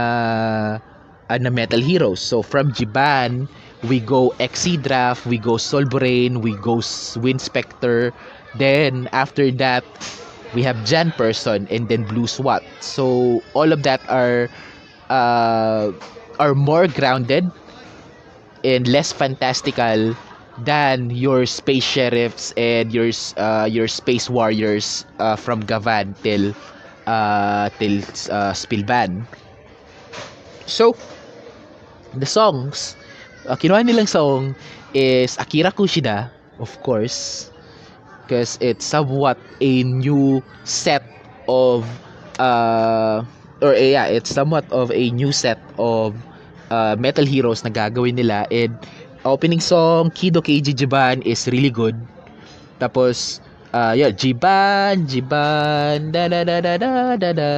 uh, 1.31 1.39
na 1.39 1.51
Metal 1.51 1.81
Heroes. 1.81 2.21
So 2.21 2.43
from 2.43 2.73
Jiban, 2.73 3.49
we 3.89 4.01
go 4.01 4.35
Exedraft, 4.41 5.27
we 5.27 5.39
go 5.39 5.55
Solbrain, 5.61 6.43
we 6.43 6.55
go 6.57 6.81
Wind 7.21 7.41
Spectre. 7.41 8.13
Then 8.55 9.09
after 9.13 9.51
that, 9.63 9.85
we 10.55 10.63
have 10.63 10.85
Jan 10.85 11.13
Person 11.13 11.69
and 11.71 11.89
then 11.89 12.05
Blue 12.05 12.27
SWAT. 12.27 12.63
So 12.81 13.43
all 13.55 13.73
of 13.73 13.83
that 13.85 14.01
are 14.09 14.49
uh, 15.11 15.93
are 16.39 16.55
more 16.55 16.87
grounded 16.89 17.51
and 18.65 18.87
less 18.89 19.13
fantastical 19.13 20.15
than 20.59 21.11
your 21.11 21.47
space 21.47 21.85
sheriffs 21.85 22.53
and 22.57 22.93
your 22.93 23.11
uh, 23.37 23.67
your 23.71 23.87
space 23.87 24.29
warriors 24.29 25.05
uh, 25.19 25.37
from 25.37 25.61
Gavan 25.61 26.15
till 26.23 26.55
uh, 27.07 27.71
till 27.79 28.03
uh. 28.31 28.55
So, 30.67 30.97
the 32.15 32.27
songs, 32.27 32.97
uh, 33.49 33.57
kinuha 33.57 33.85
nilang 33.85 34.09
song 34.09 34.55
is 34.95 35.37
Akira 35.37 35.73
Kushida, 35.73 36.31
of 36.61 36.71
course, 36.83 37.51
because 38.25 38.57
it's 38.61 38.85
somewhat 38.85 39.37
a 39.61 39.83
new 39.85 40.43
set 40.65 41.03
of 41.49 41.85
uh, 42.39 43.25
or 43.61 43.75
uh, 43.75 43.79
yeah, 43.79 44.07
it's 44.07 44.31
somewhat 44.31 44.65
of 44.71 44.91
a 44.93 45.11
new 45.11 45.33
set 45.33 45.59
of 45.79 46.15
uh, 46.71 46.97
metal 46.99 47.27
heroes 47.27 47.65
na 47.65 47.71
gagawin 47.71 48.15
nila 48.15 48.47
and 48.53 48.77
opening 49.25 49.61
song 49.61 50.11
Kido 50.15 50.41
Keiji 50.41 50.73
Jiban 50.73 51.25
is 51.27 51.49
really 51.51 51.71
good. 51.71 51.97
Tapos 52.79 53.41
uh, 53.75 53.93
yeah, 53.97 54.11
Jiban, 54.15 55.09
Jiban, 55.09 56.13
da 56.13 56.29
da 56.29 56.45
da 56.45 56.61
da 56.61 56.77
da 57.17 57.31
da. 57.33 57.51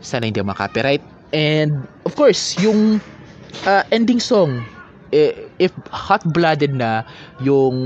Sana 0.00 0.26
hindi 0.26 0.40
copyright. 0.42 1.02
And 1.32 1.84
of 2.06 2.14
course, 2.16 2.56
yung 2.60 3.00
uh, 3.66 3.84
ending 3.90 4.20
song 4.20 4.64
eh, 5.12 5.32
if 5.58 5.72
hot-blooded 5.88 6.74
na 6.76 7.04
yung 7.40 7.76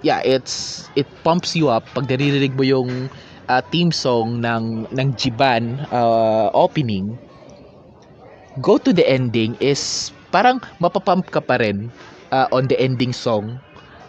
yeah, 0.00 0.20
it's 0.24 0.88
it 0.96 1.06
pumps 1.24 1.52
you 1.56 1.68
up 1.68 1.84
pag 1.92 2.08
naririnig 2.08 2.56
mo 2.56 2.64
yung 2.64 3.10
uh, 3.48 3.62
theme 3.68 3.92
song 3.92 4.40
ng 4.40 4.88
ng 4.88 5.08
Jiban 5.20 5.84
uh, 5.92 6.48
opening 6.56 7.18
go 8.60 8.78
to 8.80 8.92
the 8.92 9.04
ending 9.04 9.56
is 9.60 10.12
parang 10.32 10.60
mapapump 10.80 11.28
ka 11.28 11.40
pa 11.40 11.60
rin 11.60 11.92
uh, 12.32 12.48
on 12.52 12.68
the 12.68 12.76
ending 12.80 13.12
song. 13.12 13.60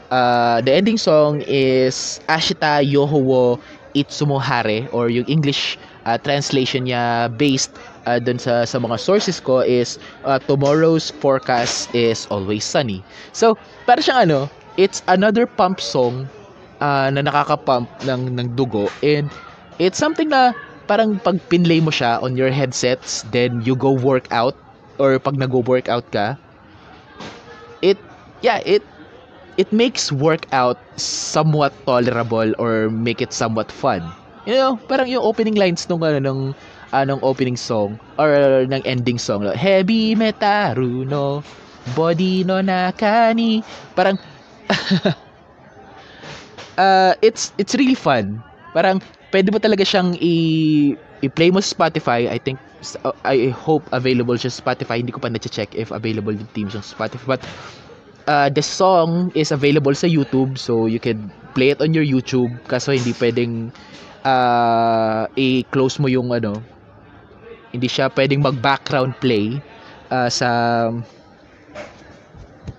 Uh, 0.07 0.63
the 0.63 0.71
ending 0.71 0.95
song 0.95 1.43
is 1.43 2.23
Ashita 2.31 2.79
Yohowo 2.79 3.59
Itsumohare 3.91 4.87
or 4.95 5.11
yung 5.11 5.27
English 5.27 5.75
uh, 6.07 6.15
translation 6.17 6.87
niya 6.87 7.27
based 7.35 7.75
uh, 8.07 8.17
dun 8.17 8.39
sa, 8.39 8.63
sa 8.63 8.79
mga 8.79 8.95
sources 8.95 9.43
ko 9.43 9.59
is 9.59 9.99
uh, 10.23 10.39
Tomorrow's 10.39 11.11
forecast 11.11 11.91
is 11.91 12.25
always 12.31 12.63
sunny. 12.63 13.03
So, 13.35 13.59
para 13.83 13.99
siyang 13.99 14.31
ano, 14.31 14.39
it's 14.79 15.03
another 15.11 15.43
pump 15.45 15.83
song 15.83 16.31
uh, 16.79 17.11
na 17.11 17.27
nakaka-pump 17.27 17.91
ng, 18.07 18.39
ng 18.39 18.47
dugo 18.55 18.87
and 19.03 19.27
it's 19.77 19.99
something 19.99 20.31
na 20.31 20.55
parang 20.87 21.19
pag 21.19 21.37
pinlay 21.51 21.83
mo 21.83 21.91
siya 21.91 22.23
on 22.23 22.39
your 22.39 22.49
headsets, 22.49 23.27
then 23.35 23.59
you 23.67 23.75
go 23.75 23.91
work 23.91 24.31
out, 24.31 24.55
or 24.97 25.19
pag 25.19 25.35
nag-go 25.35 25.59
workout 25.61 26.07
ka, 26.15 26.39
it, 27.83 27.99
yeah, 28.41 28.63
it, 28.63 28.81
it 29.59 29.69
makes 29.75 30.11
workout 30.11 30.79
somewhat 30.95 31.75
tolerable 31.85 32.55
or 32.57 32.89
make 32.89 33.21
it 33.21 33.35
somewhat 33.35 33.69
fun. 33.69 34.01
You 34.47 34.55
know, 34.55 34.79
parang 34.87 35.11
yung 35.11 35.27
opening 35.27 35.59
lines 35.59 35.83
nung 35.91 35.99
ano 36.07 36.23
nung 36.23 36.41
anong 36.95 37.19
opening 37.19 37.59
song 37.59 37.99
or 38.15 38.63
ng 38.63 38.79
ending 38.87 39.19
song, 39.19 39.43
like, 39.43 39.59
Heavy 39.59 40.15
Metaru 40.15 41.03
no 41.03 41.43
Body 41.99 42.47
no 42.47 42.63
Nakani. 42.63 43.59
Parang 43.91 44.15
uh, 46.79 47.11
it's 47.27 47.51
it's 47.59 47.75
really 47.75 47.99
fun. 47.99 48.39
Parang 48.71 49.03
pwede 49.35 49.51
mo 49.51 49.59
talaga 49.59 49.83
siyang 49.83 50.15
i 50.23 50.95
i-play 51.19 51.51
mo 51.51 51.59
sa 51.59 51.75
Spotify. 51.75 52.31
I 52.31 52.39
think 52.39 52.55
I 53.27 53.51
hope 53.51 53.83
available 53.91 54.39
siya 54.39 54.55
sa 54.55 54.63
Spotify. 54.63 55.03
Hindi 55.03 55.11
ko 55.11 55.19
pa 55.19 55.27
na-check 55.27 55.75
if 55.75 55.91
available 55.91 56.31
yung 56.31 56.47
teams 56.55 56.71
sa 56.71 56.87
Spotify. 56.87 57.35
But 57.35 57.43
uh, 58.31 58.47
the 58.47 58.63
song 58.63 59.35
is 59.35 59.51
available 59.51 59.91
sa 59.91 60.07
YouTube 60.07 60.55
so 60.55 60.87
you 60.87 61.03
can 61.03 61.27
play 61.51 61.75
it 61.75 61.83
on 61.83 61.91
your 61.91 62.05
YouTube 62.07 62.53
kaso 62.69 62.93
hindi 62.93 63.11
pwedeng 63.17 63.75
uh, 64.23 65.27
i-close 65.35 65.99
mo 66.01 66.07
yung 66.07 66.31
ano 66.33 66.61
hindi 67.75 67.91
siya 67.91 68.09
pwedeng 68.15 68.41
mag-background 68.41 69.13
play 69.19 69.59
uh, 70.09 70.31
sa 70.31 70.49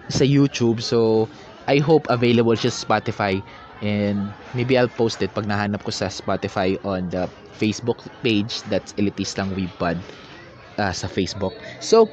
sa 0.09 0.25
YouTube 0.25 0.81
so 0.81 1.29
I 1.69 1.79
hope 1.85 2.09
available 2.09 2.57
siya 2.57 2.73
sa 2.73 2.81
Spotify 2.89 3.39
And 3.81 4.35
maybe 4.55 4.77
I'll 4.77 4.91
post 4.91 5.23
it 5.23 5.35
pag 5.35 5.47
nahanap 5.47 5.87
ko 5.87 5.95
sa 5.95 6.11
Spotify 6.11 6.75
on 6.83 7.11
the 7.15 7.31
Facebook 7.55 8.03
page. 8.27 8.63
That's 8.67 8.91
Elitist 8.99 9.39
Lang 9.39 9.55
Weebpod 9.55 10.03
uh, 10.79 10.93
sa 10.93 11.07
Facebook. 11.07 11.55
So, 11.79 12.11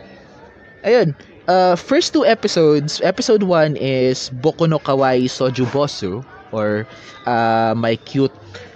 ayun. 0.86 1.18
Uh, 1.46 1.78
first 1.78 2.14
two 2.14 2.26
episodes, 2.26 3.02
episode 3.06 3.46
1 3.46 3.78
is 3.78 4.34
Boku 4.42 4.66
no 4.66 4.82
Kawaii 4.82 5.30
Soju 5.30 5.70
Bosu 5.70 6.26
or 6.50 6.90
uh, 7.30 7.74
My 7.78 7.98
Cute 8.02 8.34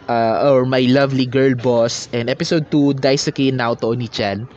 uh, 0.09 0.49
or 0.51 0.65
My 0.65 0.81
Lovely 0.89 1.25
Girl 1.25 1.55
Boss 1.55 2.09
and 2.13 2.29
episode 2.29 2.71
2 2.71 2.97
Daisuke 2.99 3.53
Naoto 3.53 3.93
Oni-chan. 3.93 4.49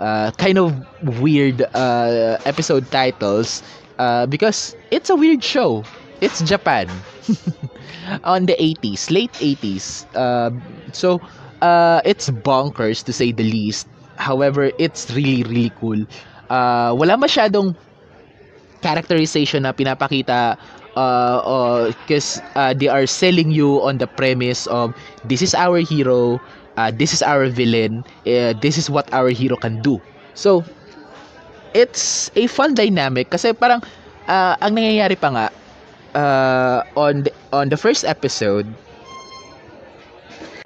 Uh, 0.00 0.32
kind 0.32 0.58
of 0.58 0.74
weird 1.20 1.62
uh, 1.74 2.38
episode 2.44 2.90
titles 2.90 3.62
uh, 3.98 4.26
because 4.26 4.74
it's 4.90 5.10
a 5.10 5.16
weird 5.16 5.44
show. 5.44 5.84
It's 6.20 6.42
Japan. 6.42 6.88
on 8.24 8.46
the 8.46 8.56
80s, 8.60 9.10
late 9.10 9.36
80s. 9.40 10.06
Uh, 10.14 10.50
so, 10.92 11.20
uh, 11.62 12.00
it's 12.04 12.30
bonkers 12.30 13.04
to 13.04 13.12
say 13.12 13.32
the 13.32 13.44
least. 13.44 13.88
However, 14.16 14.70
it's 14.78 15.10
really, 15.12 15.42
really 15.44 15.72
cool. 15.80 16.04
Uh, 16.50 16.94
wala 16.94 17.16
masyadong 17.18 17.74
characterization 18.82 19.64
na 19.64 19.72
pinapakita 19.72 20.56
because 20.94 22.40
uh, 22.54 22.58
uh, 22.58 22.70
uh, 22.70 22.72
they 22.74 22.88
are 22.88 23.06
selling 23.06 23.50
you 23.50 23.82
on 23.82 23.98
the 23.98 24.06
premise 24.06 24.66
of 24.68 24.94
this 25.24 25.42
is 25.42 25.54
our 25.54 25.78
hero, 25.78 26.40
uh, 26.76 26.90
this 26.94 27.12
is 27.12 27.22
our 27.22 27.46
villain, 27.48 28.04
uh, 28.26 28.54
this 28.62 28.78
is 28.78 28.88
what 28.88 29.10
our 29.12 29.28
hero 29.30 29.56
can 29.56 29.82
do. 29.82 30.00
So, 30.34 30.64
it's 31.74 32.30
a 32.38 32.46
fun 32.46 32.74
dynamic 32.74 33.30
kasi 33.30 33.52
parang 33.52 33.82
uh, 34.30 34.54
ang 34.62 34.74
nangyayari 34.78 35.18
pa 35.18 35.28
nga 35.34 35.46
uh, 36.14 36.80
on 36.94 37.26
the, 37.26 37.32
on 37.52 37.68
the 37.68 37.76
first 37.76 38.04
episode, 38.06 38.66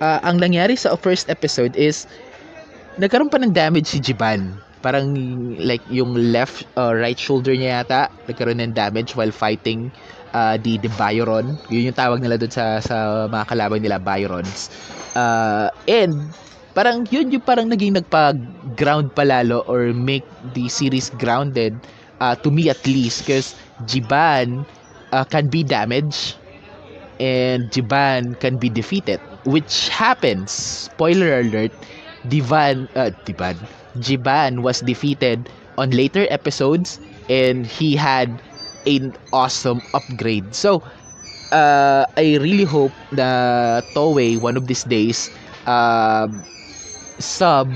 uh, 0.01 0.21
ang 0.23 0.39
nangyari 0.39 0.77
sa 0.77 0.95
first 0.97 1.29
episode 1.33 1.73
is 1.77 2.07
nagkaroon 3.01 3.33
pa 3.33 3.41
ng 3.41 3.53
damage 3.53 3.89
si 3.89 3.99
Jiban. 4.01 4.68
Parang 4.79 5.11
like 5.59 5.83
yung 5.91 6.15
left 6.15 6.63
uh, 6.79 6.95
right 6.95 7.19
shoulder 7.19 7.51
niya 7.55 7.83
yata 7.83 8.09
nagkaroon 8.31 8.63
ng 8.63 8.75
damage 8.75 9.19
while 9.19 9.33
fighting 9.35 9.91
uh, 10.35 10.55
the 10.61 10.79
the 10.79 10.91
Byron. 10.95 11.59
Yun 11.73 11.91
yung 11.91 11.99
tawag 11.99 12.23
nila 12.23 12.39
doon 12.39 12.53
sa 12.53 12.79
sa 12.79 13.27
mga 13.27 13.45
kalaban 13.49 13.81
nila 13.83 13.99
Byrons. 13.99 14.71
Uh, 15.19 15.67
and 15.91 16.15
parang 16.77 17.03
yun 17.11 17.31
yung 17.35 17.43
parang 17.43 17.67
naging 17.67 17.99
nagpa-ground 17.99 19.11
palalo 19.19 19.67
or 19.67 19.91
make 19.91 20.25
the 20.55 20.71
series 20.71 21.11
grounded 21.19 21.75
uh, 22.23 22.35
to 22.39 22.51
me 22.55 22.71
at 22.71 22.79
least 22.87 23.27
because 23.27 23.59
Jiban 23.83 24.63
uh, 25.11 25.25
can 25.27 25.51
be 25.51 25.65
damaged 25.67 26.39
and 27.21 27.71
Jiban 27.71 28.39
can 28.39 28.57
be 28.59 28.69
defeated 28.71 29.21
which 29.45 29.89
happens 29.91 30.53
spoiler 30.91 31.41
alert 31.41 31.73
Divan 32.27 32.89
uh, 32.95 33.11
Divan 33.27 33.59
Jiban 34.01 34.61
was 34.63 34.81
defeated 34.81 35.49
on 35.79 35.91
later 35.91 36.27
episodes 36.31 36.99
and 37.29 37.67
he 37.67 37.97
had 37.97 38.43
an 38.87 39.15
awesome 39.33 39.83
upgrade 39.95 40.55
so 40.55 40.83
uh, 41.53 42.05
I 42.17 42.39
really 42.41 42.65
hope 42.65 42.93
that 43.13 43.85
Toei 43.95 44.39
one 44.39 44.57
of 44.57 44.67
these 44.67 44.85
days 44.85 45.31
uh, 45.67 46.29
sub 47.19 47.69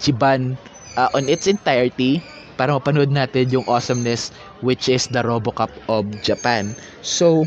Jiban 0.00 0.56
uh, 0.96 1.08
on 1.14 1.28
its 1.28 1.46
entirety 1.46 2.20
para 2.56 2.72
mapanood 2.72 3.12
natin 3.12 3.52
yung 3.52 3.66
awesomeness 3.68 4.32
which 4.64 4.88
is 4.88 5.08
the 5.12 5.20
RoboCop 5.20 5.72
of 5.88 6.08
Japan. 6.24 6.72
So, 7.04 7.44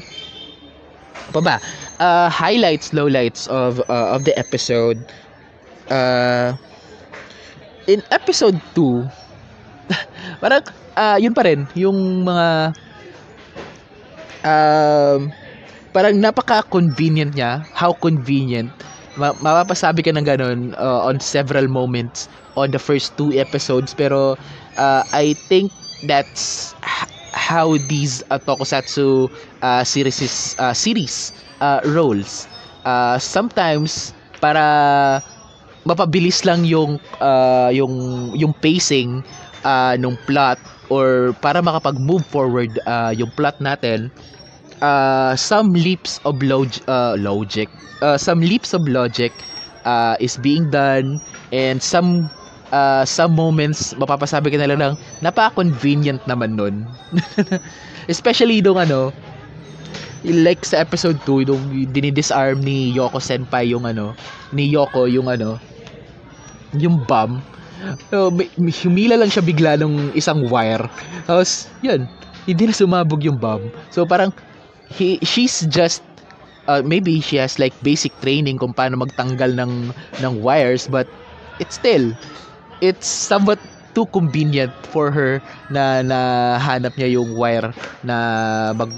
pa 1.34 1.40
ba? 1.42 1.56
Uh, 2.00 2.30
highlights, 2.30 2.92
lowlights 2.92 3.48
of 3.50 3.80
uh, 3.90 4.16
of 4.16 4.24
the 4.26 4.34
episode. 4.38 4.98
Uh, 5.90 6.54
in 7.90 8.06
episode 8.14 8.58
2, 8.78 9.10
parang 10.44 10.64
uh, 10.96 11.18
yun 11.18 11.34
pa 11.34 11.44
rin, 11.48 11.66
yung 11.74 12.24
mga 12.26 12.74
um, 14.46 15.32
parang 15.94 16.16
napaka-convenient 16.20 17.34
niya. 17.36 17.66
How 17.74 17.94
convenient. 17.98 18.72
Ma- 19.20 19.36
mapapasabi 19.36 20.06
ka 20.06 20.12
ng 20.16 20.26
ganun 20.26 20.60
uh, 20.80 21.04
on 21.10 21.20
several 21.20 21.68
moments 21.68 22.30
on 22.56 22.72
the 22.72 22.80
first 22.82 23.16
two 23.18 23.34
episodes. 23.36 23.94
Pero 23.94 24.38
uh, 24.78 25.04
I 25.12 25.36
think 25.50 25.72
that's 26.06 26.74
how 27.34 27.78
these 27.90 28.24
uh, 28.32 28.40
tokusatsu 28.40 29.30
uh, 29.62 29.84
series 29.84 30.56
uh, 30.60 30.74
series 30.74 31.34
uh, 31.62 31.82
rolls. 31.92 32.48
Uh, 32.86 33.20
sometimes 33.20 34.14
para 34.40 35.20
mapabilis 35.88 36.44
lang 36.44 36.64
yung 36.68 37.00
uh, 37.24 37.70
yung 37.72 37.94
yung 38.36 38.52
pacing 38.60 39.24
uh, 39.64 39.96
nung 40.00 40.18
plot 40.28 40.60
or 40.90 41.32
para 41.40 41.62
makapag-move 41.62 42.26
forward 42.28 42.72
uh, 42.90 43.14
yung 43.16 43.30
plot 43.38 43.56
natin 43.62 44.12
uh, 44.82 45.36
some 45.36 45.72
leaps 45.72 46.20
of 46.26 46.40
log- 46.44 46.84
uh, 46.90 47.16
logic 47.20 47.70
uh, 48.02 48.18
some 48.18 48.40
leaps 48.44 48.74
of 48.74 48.84
logic 48.88 49.32
uh, 49.86 50.16
is 50.20 50.36
being 50.40 50.68
done 50.70 51.22
and 51.52 51.80
some 51.82 52.28
uh, 52.72 53.04
some 53.06 53.34
moments 53.36 53.94
mapapasabi 53.98 54.54
ka 54.54 54.58
na 54.60 54.70
lang 54.70 54.80
ng 54.82 54.96
napaka-convenient 55.22 56.22
naman 56.26 56.58
nun. 56.58 56.86
Especially 58.12 58.62
nung 58.62 58.80
ano 58.80 59.14
like 60.28 60.68
sa 60.68 60.84
episode 60.84 61.16
2 61.24 61.48
yung 61.48 61.64
dinidisarm 61.96 62.60
ni 62.60 62.92
Yoko 62.92 63.24
Senpai 63.24 63.72
yung 63.72 63.88
ano 63.88 64.12
ni 64.52 64.68
Yoko 64.68 65.08
yung 65.08 65.32
ano 65.32 65.56
yung 66.78 67.02
bomb 67.06 67.42
so, 68.12 68.30
humila 68.84 69.16
lang 69.16 69.32
siya 69.32 69.40
bigla 69.40 69.80
ng 69.80 70.12
isang 70.12 70.44
wire. 70.52 70.84
Tapos 71.24 71.72
yun. 71.80 72.04
Hindi 72.44 72.68
na 72.68 72.74
sumabog 72.74 73.22
yung 73.22 73.38
bomb 73.38 73.70
so 73.94 74.06
parang 74.10 74.34
he, 74.90 75.22
she's 75.22 75.70
just 75.70 76.02
uh, 76.66 76.82
maybe 76.82 77.22
she 77.22 77.38
has 77.38 77.62
like 77.62 77.74
basic 77.86 78.14
training 78.26 78.58
kung 78.58 78.74
paano 78.74 78.98
magtanggal 78.98 79.54
ng 79.54 79.94
ng 80.22 80.34
wires 80.42 80.90
but 80.90 81.06
it's 81.62 81.78
still 81.78 82.10
it's 82.82 83.06
somewhat 83.06 83.62
too 83.94 84.06
convenient 84.10 84.74
for 84.90 85.14
her 85.14 85.42
na 85.70 86.02
nahanap 86.02 86.94
niya 86.98 87.20
yung 87.20 87.34
wire 87.38 87.74
na 88.02 88.16
mag 88.74 88.90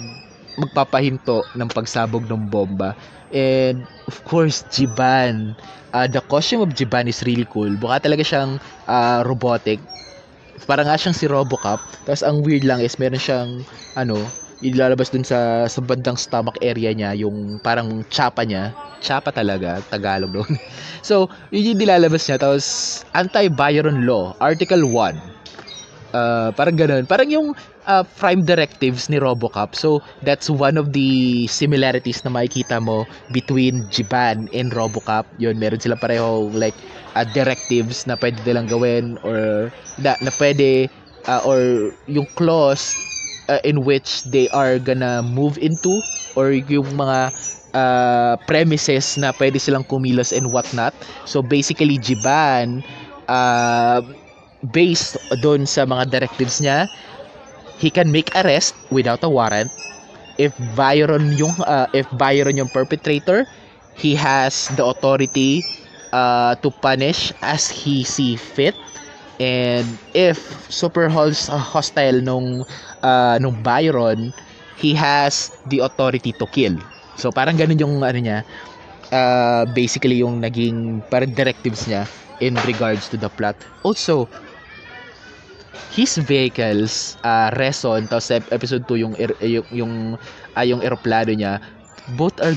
magpapahinto 0.60 1.48
ng 1.56 1.70
pagsabog 1.72 2.28
ng 2.28 2.52
bomba. 2.52 2.94
And 3.32 3.88
of 4.08 4.24
course, 4.28 4.64
Jiban. 4.72 5.56
Uh, 5.92 6.08
the 6.08 6.24
costume 6.24 6.64
of 6.64 6.72
Jiban 6.72 7.08
is 7.08 7.24
really 7.24 7.48
cool. 7.48 7.72
Baka 7.76 8.08
talaga 8.08 8.24
siyang 8.24 8.60
uh, 8.88 9.20
robotic. 9.28 9.80
Parang 10.68 10.88
nga 10.88 10.96
siyang 10.96 11.18
si 11.18 11.26
Robocop. 11.28 11.82
Tapos 12.08 12.24
ang 12.24 12.44
weird 12.46 12.64
lang 12.64 12.80
is 12.80 12.96
meron 12.96 13.20
siyang 13.20 13.66
ano, 14.00 14.20
ilalabas 14.62 15.10
dun 15.10 15.26
sa 15.26 15.66
sa 15.66 15.82
bandang 15.82 16.16
stomach 16.16 16.56
area 16.62 16.94
niya 16.94 17.18
yung 17.18 17.58
parang 17.60 18.06
chapa 18.14 18.46
niya. 18.46 18.72
Chapa 19.02 19.34
talaga, 19.34 19.82
Tagalog 19.90 20.30
doon. 20.30 20.52
so, 21.02 21.26
yun 21.50 21.74
yung 21.74 21.80
nilalabas 21.82 22.22
niya. 22.30 22.38
Tapos, 22.38 23.02
anti-Byron 23.18 24.06
Law, 24.06 24.38
Article 24.38 24.86
1. 24.86 25.18
Uh, 26.14 26.54
parang 26.54 26.78
ganun. 26.78 27.04
Parang 27.10 27.26
yung 27.26 27.58
uh, 27.88 28.04
prime 28.18 28.44
directives 28.46 29.10
ni 29.10 29.18
Robocop. 29.20 29.76
So, 29.76 30.02
that's 30.22 30.50
one 30.50 30.78
of 30.78 30.94
the 30.94 31.46
similarities 31.48 32.24
na 32.26 32.32
makikita 32.32 32.82
mo 32.82 33.06
between 33.32 33.88
Jiban 33.90 34.50
and 34.54 34.72
Robocop. 34.74 35.26
Yun, 35.38 35.58
meron 35.60 35.80
sila 35.80 35.96
pareho 35.98 36.50
like 36.54 36.76
uh, 37.16 37.26
directives 37.26 38.06
na 38.08 38.16
pwede 38.18 38.42
nilang 38.46 38.68
gawin 38.70 39.18
or 39.24 39.72
na, 39.98 40.16
na 40.22 40.32
pwede 40.36 40.90
uh, 41.28 41.42
or 41.46 41.92
yung 42.08 42.28
clause 42.36 42.98
uh, 43.50 43.60
in 43.64 43.84
which 43.86 44.24
they 44.30 44.48
are 44.50 44.80
gonna 44.80 45.22
move 45.24 45.58
into 45.58 46.02
or 46.36 46.52
yung 46.52 46.88
mga 46.96 47.34
uh, 47.74 48.34
premises 48.48 49.18
na 49.18 49.32
pwede 49.36 49.60
silang 49.60 49.84
kumilos 49.84 50.32
and 50.32 50.52
whatnot. 50.52 50.94
So, 51.26 51.42
basically, 51.42 51.98
Jiban 52.00 52.84
uh, 53.28 54.02
based 54.62 55.18
doon 55.42 55.66
sa 55.66 55.90
mga 55.90 56.06
directives 56.22 56.62
niya 56.62 56.86
he 57.82 57.90
can 57.90 58.14
make 58.14 58.30
arrest 58.38 58.78
without 58.94 59.26
a 59.26 59.30
warrant. 59.30 59.74
If 60.38 60.54
Byron 60.78 61.34
yung 61.34 61.58
uh, 61.66 61.90
if 61.92 62.06
Byron 62.14 62.62
yung 62.62 62.70
perpetrator, 62.70 63.50
he 63.98 64.14
has 64.14 64.70
the 64.78 64.86
authority 64.86 65.66
uh, 66.14 66.56
to 66.62 66.70
punish 66.70 67.34
as 67.42 67.68
he 67.68 68.06
see 68.06 68.38
fit. 68.38 68.78
And 69.42 69.98
if 70.14 70.38
super 70.70 71.10
hostile 71.10 72.22
nung 72.22 72.62
uh, 73.02 73.42
nung 73.42 73.58
Byron, 73.66 74.30
he 74.78 74.94
has 74.94 75.50
the 75.66 75.82
authority 75.82 76.38
to 76.38 76.46
kill. 76.54 76.78
So 77.18 77.34
parang 77.34 77.58
ganun 77.58 77.82
yung 77.82 77.98
ano 78.06 78.20
niya, 78.22 78.46
uh, 79.10 79.66
basically 79.74 80.22
yung 80.22 80.46
naging 80.46 81.02
parang 81.10 81.34
directives 81.34 81.90
niya 81.90 82.06
in 82.42 82.58
regards 82.66 83.10
to 83.10 83.18
the 83.18 83.30
plot. 83.30 83.58
Also, 83.86 84.30
his 85.92 86.18
vehicles 86.20 87.18
uh, 87.24 87.50
Reson 87.56 88.08
tapos 88.08 88.32
episode 88.32 88.84
2 88.88 89.00
yung 89.04 89.14
yung 89.42 89.66
yung, 89.72 89.94
uh, 90.56 90.66
yung 90.66 90.82
eroplano 90.84 91.32
niya 91.32 91.60
both 92.16 92.36
are 92.44 92.56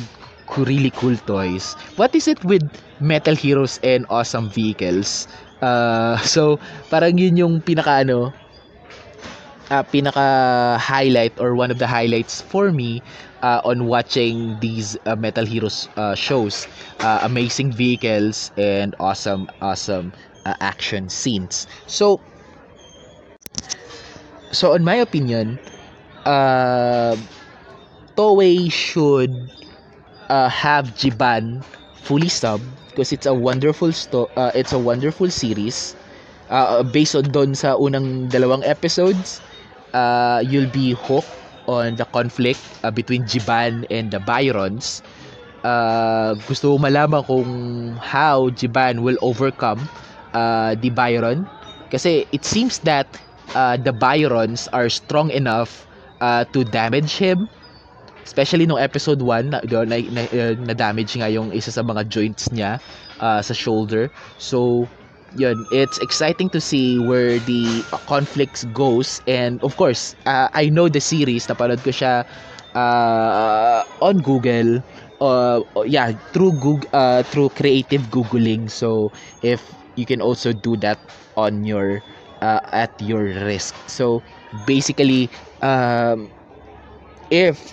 really 0.67 0.91
cool 1.01 1.17
toys. 1.27 1.75
What 1.97 2.15
is 2.15 2.29
it 2.29 2.39
with 2.45 2.63
metal 3.01 3.35
heroes 3.35 3.81
and 3.83 4.07
awesome 4.11 4.51
vehicles? 4.51 5.27
Uh, 5.63 6.19
so 6.35 6.59
parang 6.91 7.17
yun 7.19 7.37
yung 7.37 7.55
pinaka 7.65 8.05
ano 8.07 8.31
uh, 9.71 9.83
pinaka 9.83 10.79
highlight 10.79 11.33
or 11.41 11.55
one 11.55 11.71
of 11.71 11.79
the 11.79 11.87
highlights 11.87 12.41
for 12.43 12.73
me 12.73 13.03
uh, 13.43 13.61
on 13.65 13.87
watching 13.87 14.59
these 14.61 14.97
uh, 15.07 15.17
metal 15.17 15.45
heroes 15.45 15.89
uh, 15.97 16.15
shows. 16.15 16.67
Uh, 17.01 17.21
amazing 17.23 17.73
vehicles 17.73 18.51
and 18.57 18.95
awesome 19.01 19.49
awesome 19.61 20.13
uh, 20.47 20.55
action 20.61 21.09
scenes. 21.09 21.67
So 21.87 22.21
so 24.55 24.75
in 24.75 24.85
my 24.85 24.97
opinion, 24.97 25.59
uh, 26.27 27.17
Toei 28.17 28.71
should 28.71 29.33
uh, 30.31 30.49
have 30.49 30.95
Jiban 30.97 31.65
fully 32.03 32.29
sub 32.29 32.61
because 32.91 33.13
it's 33.13 33.27
a 33.27 33.35
wonderful 33.35 33.93
sto- 33.93 34.31
uh, 34.37 34.53
it's 34.55 34.73
a 34.73 34.79
wonderful 34.79 35.31
series. 35.31 35.97
Uh, 36.51 36.83
based 36.85 37.17
on 37.17 37.25
don 37.33 37.57
sa 37.57 37.75
unang 37.81 38.29
dalawang 38.29 38.61
episodes 38.69 39.41
uh, 39.97 40.43
you'll 40.45 40.71
be 40.71 40.93
hooked 40.93 41.31
on 41.67 41.97
the 41.97 42.05
conflict 42.13 42.61
uh, 42.85 42.91
between 42.93 43.25
Jiban 43.25 43.87
and 43.91 44.13
the 44.13 44.21
Byrons. 44.21 45.01
Uh, 45.65 46.37
gusto 46.45 46.77
mo 46.77 46.85
malaman 46.91 47.25
kung 47.25 47.49
how 47.97 48.53
Jiban 48.53 49.01
will 49.01 49.17
overcome 49.25 49.81
uh, 50.37 50.77
the 50.77 50.93
Byron? 50.93 51.49
Kasi 51.89 52.29
it 52.33 52.45
seems 52.45 52.79
that 52.85 53.09
uh, 53.55 53.77
the 53.77 53.93
Byrons 53.93 54.69
are 54.73 54.89
strong 54.89 55.31
enough 55.31 55.87
uh, 56.21 56.45
to 56.53 56.65
damage 56.65 57.17
him. 57.17 57.49
Especially 58.25 58.65
nung 58.67 58.81
episode 58.81 59.21
1, 59.21 59.51
na, 59.53 59.61
na, 59.65 59.97
na, 60.01 60.23
uh, 60.33 60.55
na 60.57 60.73
damage 60.73 61.13
nga 61.17 61.29
yung 61.29 61.53
isa 61.53 61.69
sa 61.71 61.83
mga 61.85 62.09
joints 62.09 62.49
niya 62.49 62.81
uh, 63.21 63.43
sa 63.45 63.53
shoulder. 63.53 64.09
So, 64.41 64.89
yun, 65.37 65.67
it's 65.71 65.99
exciting 66.01 66.49
to 66.57 66.61
see 66.61 66.99
where 66.99 67.39
the 67.45 67.85
conflicts 68.09 68.65
goes. 68.73 69.21
And 69.29 69.61
of 69.63 69.77
course, 69.77 70.17
uh, 70.25 70.49
I 70.55 70.71
know 70.73 70.89
the 70.89 71.01
series, 71.05 71.47
napanood 71.47 71.85
ko 71.85 71.93
siya 71.93 72.25
uh, 72.75 73.85
on 74.01 74.19
Google. 74.25 74.81
Uh, 75.21 75.61
yeah, 75.87 76.13
through 76.33 76.53
Google, 76.61 76.89
uh, 76.93 77.23
through 77.23 77.51
creative 77.57 78.09
googling. 78.09 78.71
So, 78.71 79.13
if 79.43 79.61
you 79.97 80.07
can 80.07 80.21
also 80.21 80.53
do 80.53 80.77
that 80.81 80.99
on 81.37 81.65
your 81.65 82.01
uh, 82.45 82.61
at 82.77 82.93
your 83.01 83.25
risk. 83.49 83.73
So, 83.89 84.21
basically, 84.69 85.33
um, 85.65 86.29
if 87.33 87.73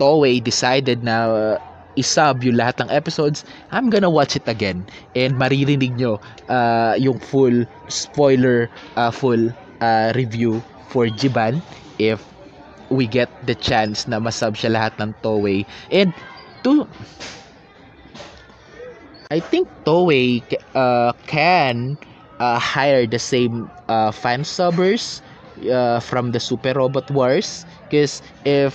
Toei 0.00 0.40
decided 0.40 1.04
na 1.04 1.16
uh, 1.28 1.54
isub 1.96 2.40
yung 2.40 2.56
lahat 2.56 2.80
ng 2.80 2.88
episodes, 2.88 3.44
I'm 3.68 3.92
gonna 3.92 4.08
watch 4.08 4.32
it 4.36 4.48
again. 4.48 4.88
And 5.12 5.36
maririnig 5.36 6.00
nyo 6.00 6.16
uh, 6.48 6.96
yung 6.96 7.20
full 7.20 7.68
spoiler, 7.92 8.72
uh, 8.96 9.12
full 9.12 9.52
uh, 9.84 10.16
review 10.16 10.64
for 10.88 11.12
Jiban 11.12 11.60
if 12.00 12.24
we 12.88 13.08
get 13.08 13.28
the 13.44 13.56
chance 13.56 14.08
na 14.08 14.20
masub 14.20 14.56
siya 14.56 14.72
lahat 14.72 14.96
ng 15.00 15.12
Toei. 15.20 15.68
And 15.92 16.16
to 16.64 16.88
I 19.32 19.40
think 19.40 19.68
Toei 19.84 20.44
uh, 20.76 21.12
can 21.24 21.96
uh, 22.42 22.58
hire 22.58 23.06
the 23.06 23.20
same 23.22 23.70
uh, 23.88 24.10
fan 24.10 24.42
subbers 24.42 25.22
uh, 25.70 26.00
from 26.00 26.32
the 26.32 26.40
Super 26.40 26.74
Robot 26.74 27.10
Wars 27.10 27.66
because 27.88 28.22
if 28.44 28.74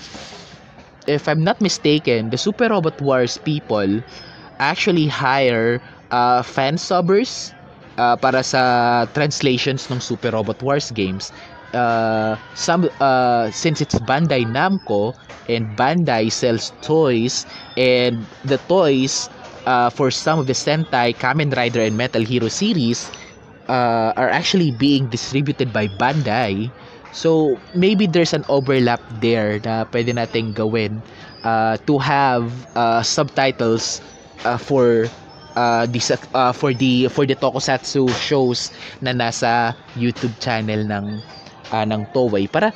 if 1.08 1.28
I'm 1.28 1.44
not 1.44 1.62
mistaken, 1.62 2.30
the 2.32 2.38
Super 2.38 2.70
Robot 2.70 3.02
Wars 3.02 3.38
people 3.38 4.02
actually 4.60 5.08
hire 5.08 5.82
uh, 6.12 6.42
fan 6.44 6.76
subbers 6.76 7.54
uh, 7.98 8.16
para 8.18 8.44
sa 8.44 9.06
translations 9.14 9.90
ng 9.92 10.00
Super 10.00 10.32
Robot 10.32 10.62
Wars 10.64 10.92
games. 10.92 11.32
Uh, 11.74 12.38
some 12.56 12.88
uh, 13.04 13.52
since 13.52 13.82
it's 13.82 14.00
Bandai 14.08 14.48
Namco 14.48 15.14
and 15.50 15.76
Bandai 15.78 16.32
sells 16.32 16.72
toys 16.82 17.46
and 17.76 18.26
the 18.46 18.58
toys 18.72 19.30
uh, 19.68 19.90
for 19.92 20.10
some 20.10 20.40
of 20.40 20.48
the 20.48 20.56
Sentai, 20.56 21.12
Kamen 21.16 21.52
Rider 21.56 21.82
and 21.84 21.98
Metal 21.98 22.24
Hero 22.24 22.48
series 22.48 23.12
uh, 23.68 24.16
are 24.16 24.30
actually 24.30 24.72
being 24.72 25.08
distributed 25.08 25.72
by 25.72 25.88
Bandai. 25.88 26.72
So, 27.12 27.58
maybe 27.74 28.06
there's 28.06 28.34
an 28.34 28.44
overlap 28.50 29.02
there 29.24 29.60
na 29.64 29.88
pwede 29.90 30.12
nating 30.14 30.54
gawin 30.54 31.02
uh, 31.44 31.78
to 31.88 31.98
have 31.98 32.52
uh, 32.76 33.02
subtitles 33.02 34.02
uh, 34.44 34.58
for 34.58 35.08
uh, 35.56 35.86
the, 35.90 36.00
uh, 36.34 36.54
for 36.54 36.74
the 36.74 37.08
for 37.10 37.26
the 37.26 37.34
tokusatsu 37.34 38.06
shows 38.22 38.70
na 39.02 39.12
nasa 39.12 39.74
YouTube 39.98 40.38
channel 40.38 40.86
ng 40.86 41.06
uh, 41.74 41.86
ng 41.88 42.06
Toei 42.14 42.46
para 42.46 42.70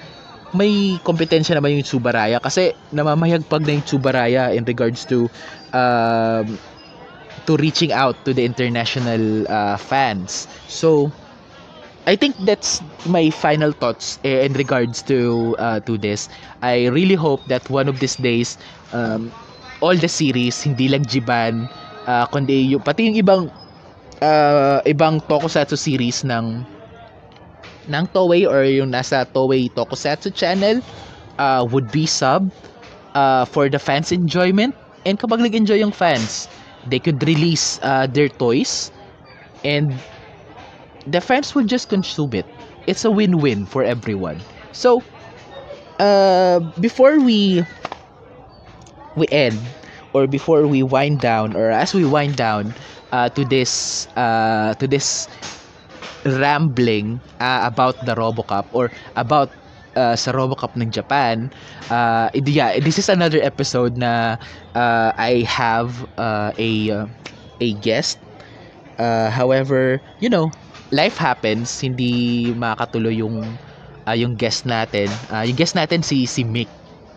may 0.51 0.99
kompetensya 1.05 1.55
naman 1.55 1.79
yung 1.79 1.87
Tsubaraya 1.87 2.41
kasi 2.43 2.75
namamayagpag 2.91 3.63
na 3.63 3.71
yung 3.79 3.85
Tsubaraya 3.87 4.51
in 4.51 4.67
regards 4.67 5.07
to 5.07 5.31
um, 5.71 6.59
to 7.45 7.57
reaching 7.57 7.91
out 7.91 8.15
to 8.25 8.33
the 8.33 8.45
international 8.45 9.47
uh, 9.49 9.77
fans. 9.77 10.47
So 10.67 11.11
I 12.05 12.15
think 12.15 12.35
that's 12.45 12.81
my 13.05 13.29
final 13.29 13.71
thoughts 13.71 14.19
eh, 14.23 14.45
in 14.45 14.53
regards 14.53 15.01
to 15.09 15.55
uh, 15.59 15.79
to 15.85 15.97
this. 15.97 16.29
I 16.61 16.87
really 16.89 17.15
hope 17.15 17.45
that 17.47 17.69
one 17.69 17.87
of 17.87 17.99
these 17.99 18.15
days 18.17 18.57
um, 18.93 19.31
all 19.81 19.95
the 19.97 20.09
series 20.09 20.61
hindi 20.61 20.89
lang 20.89 21.05
Jiban 21.05 21.69
uh, 22.05 22.25
kundi 22.29 22.73
yung, 22.73 22.81
pati 22.81 23.09
yung 23.09 23.17
ibang 23.17 23.43
uh, 24.21 24.79
ibang 24.85 25.21
tokusatsu 25.25 25.77
series 25.77 26.25
ng 26.25 26.65
ng 27.89 28.05
Toei 28.13 28.45
or 28.45 28.65
yung 28.65 28.93
nasa 28.93 29.25
Toei 29.25 29.69
Tokusatsu 29.73 30.33
channel 30.33 30.81
uh, 31.37 31.65
would 31.65 31.89
be 31.89 32.05
sub 32.05 32.49
uh, 33.17 33.45
for 33.45 33.69
the 33.69 33.81
fans 33.81 34.13
enjoyment 34.13 34.73
and 35.05 35.17
kapag 35.17 35.41
nag-enjoy 35.41 35.81
yung 35.81 35.93
fans 35.93 36.45
they 36.87 36.99
could 36.99 37.21
release 37.27 37.79
uh, 37.83 38.07
their 38.07 38.29
toys 38.29 38.91
and 39.63 39.93
the 41.05 41.21
fans 41.21 41.53
will 41.55 41.63
just 41.65 41.89
consume 41.89 42.33
it. 42.33 42.45
It's 42.87 43.05
a 43.05 43.11
win-win 43.11 43.65
for 43.65 43.83
everyone. 43.83 44.39
So, 44.71 45.03
uh, 45.99 46.59
before 46.79 47.19
we 47.19 47.63
we 49.15 49.27
end 49.31 49.59
or 50.13 50.27
before 50.27 50.67
we 50.67 50.83
wind 50.83 51.19
down 51.19 51.55
or 51.55 51.69
as 51.71 51.93
we 51.93 52.05
wind 52.05 52.35
down 52.35 52.73
uh, 53.11 53.29
to 53.29 53.45
this 53.45 54.07
uh, 54.15 54.73
to 54.75 54.87
this 54.87 55.27
rambling 56.25 57.21
uh, 57.39 57.61
about 57.65 57.97
the 58.05 58.15
RoboCup 58.15 58.67
or 58.73 58.91
about 59.15 59.49
uh, 59.95 60.15
sa 60.15 60.31
RoboCup 60.31 60.77
ng 60.77 60.91
Japan, 60.91 61.51
uh, 61.89 62.29
yeah, 62.33 62.79
this 62.79 62.99
is 62.99 63.09
another 63.09 63.41
episode 63.41 63.97
na 63.97 64.37
uh, 64.75 65.11
I 65.17 65.43
have 65.47 66.05
uh, 66.17 66.51
a 66.57 66.71
uh, 66.91 67.05
a 67.59 67.69
guest. 67.79 68.19
Uh, 68.99 69.29
however, 69.31 70.01
you 70.19 70.29
know, 70.29 70.51
life 70.91 71.17
happens, 71.17 71.79
hindi 71.81 72.51
makatuloy 72.53 73.17
yung 73.17 73.59
uh, 74.07 74.15
yung 74.17 74.35
guest 74.37 74.65
natin. 74.65 75.09
Uh, 75.31 75.43
yung 75.47 75.57
guest 75.57 75.73
natin 75.75 76.03
si 76.05 76.25
si 76.29 76.43
Mick, 76.45 76.69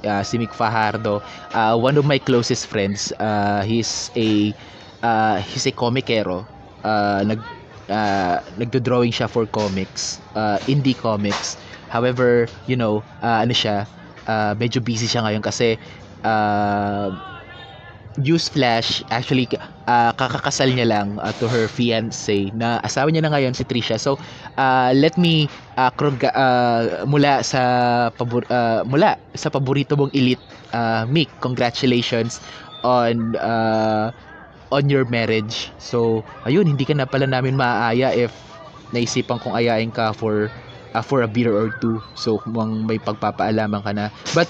uh, 0.06 0.22
si 0.24 0.38
Mick 0.40 0.54
Fajardo, 0.54 1.20
uh, 1.52 1.76
one 1.76 1.96
of 1.98 2.04
my 2.06 2.18
closest 2.18 2.66
friends. 2.66 3.12
Uh, 3.20 3.62
he's 3.62 4.10
a 4.16 4.54
uh, 5.02 5.38
he's 5.44 5.66
a 5.66 5.72
comicero. 5.72 6.48
Uh, 6.84 7.24
nag 7.26 7.40
uh, 7.88 8.40
nagdo-drawing 8.56 9.12
siya 9.12 9.28
for 9.28 9.46
comics, 9.46 10.20
uh, 10.36 10.58
indie 10.68 10.96
comics. 10.96 11.56
However, 11.88 12.48
you 12.66 12.76
know, 12.76 13.04
uh, 13.22 13.44
ano 13.44 13.52
siya, 13.52 13.88
uh, 14.26 14.52
medyo 14.56 14.80
busy 14.84 15.06
siya 15.08 15.24
ngayon 15.24 15.44
kasi 15.44 15.76
uh, 16.24 17.12
Newsflash, 18.14 19.02
actually, 19.10 19.50
uh, 19.90 20.14
kakakasal 20.14 20.70
niya 20.70 20.86
lang 20.86 21.18
uh, 21.18 21.34
to 21.42 21.50
her 21.50 21.66
fiance 21.66 22.54
na 22.54 22.78
asawa 22.86 23.10
niya 23.10 23.26
na 23.26 23.34
ngayon 23.34 23.58
si 23.58 23.66
Trisha. 23.66 23.98
So, 23.98 24.22
uh, 24.54 24.94
let 24.94 25.18
me 25.18 25.50
uh, 25.74 25.90
krog, 25.90 26.22
uh, 26.22 27.02
mula 27.10 27.42
sa 27.42 27.60
pabor, 28.14 28.46
uh, 28.54 28.86
mula 28.86 29.18
sa 29.34 29.50
paborito 29.50 29.98
mong 29.98 30.14
elite 30.14 30.42
uh, 30.70 31.02
Mick, 31.10 31.26
congratulations 31.42 32.38
on 32.86 33.34
uh, 33.42 34.14
on 34.70 34.86
your 34.86 35.02
marriage. 35.10 35.74
So, 35.82 36.22
ayun, 36.46 36.70
hindi 36.70 36.86
ka 36.86 36.94
na 36.94 37.10
pala 37.10 37.26
namin 37.26 37.58
maaaya 37.58 38.14
if 38.14 38.30
naisipan 38.94 39.42
kong 39.42 39.58
ayain 39.58 39.90
ka 39.90 40.14
for 40.14 40.54
uh, 40.94 41.02
for 41.02 41.26
a 41.26 41.28
beer 41.30 41.50
or 41.50 41.74
two. 41.82 41.98
So, 42.14 42.38
kung 42.46 42.86
may 42.86 43.02
pagpapaalaman 43.02 43.82
ka 43.82 43.90
na. 43.90 44.14
But, 44.38 44.46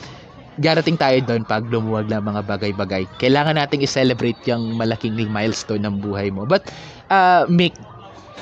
darating 0.58 0.96
tayo 0.98 1.18
doon 1.24 1.42
pag 1.46 1.66
lumuwag 1.66 2.06
na 2.10 2.22
mga 2.22 2.42
bagay-bagay. 2.46 3.10
Kailangan 3.18 3.58
nating 3.58 3.82
i-celebrate 3.84 4.40
yung 4.50 4.74
malaking 4.78 5.16
milestone 5.30 5.82
ng 5.84 5.98
buhay 6.02 6.30
mo. 6.30 6.46
But, 6.46 6.70
uh, 7.10 7.46
Mick, 7.50 7.76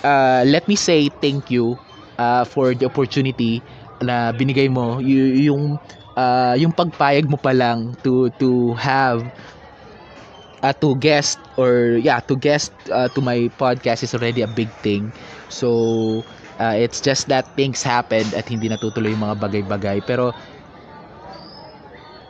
uh, 0.04 0.42
let 0.46 0.66
me 0.68 0.76
say 0.76 1.08
thank 1.22 1.50
you 1.50 1.78
uh, 2.18 2.44
for 2.44 2.74
the 2.74 2.86
opportunity 2.86 3.64
na 4.02 4.32
binigay 4.34 4.68
mo 4.70 4.98
y- 4.98 5.46
yung 5.48 5.78
uh, 6.18 6.54
yung 6.58 6.72
pagpayag 6.74 7.26
mo 7.30 7.38
pa 7.38 7.54
lang 7.54 7.94
to 8.02 8.28
to 8.40 8.74
have 8.78 9.30
uh, 10.62 10.72
to 10.80 10.96
guest 10.96 11.48
or 11.56 11.98
yeah 12.00 12.20
to 12.20 12.36
guest 12.36 12.72
uh, 12.90 13.08
to 13.10 13.20
my 13.20 13.48
podcast 13.58 14.02
is 14.02 14.14
already 14.14 14.42
a 14.42 14.50
big 14.50 14.70
thing 14.82 15.12
so 15.48 16.24
uh, 16.58 16.74
it's 16.76 17.00
just 17.00 17.28
that 17.28 17.54
things 17.56 17.82
happened 17.82 18.34
at 18.34 18.48
hindi 18.48 18.68
natutuloy 18.70 19.12
yung 19.14 19.24
mga 19.26 19.38
bagay-bagay 19.38 19.98
pero 20.04 20.32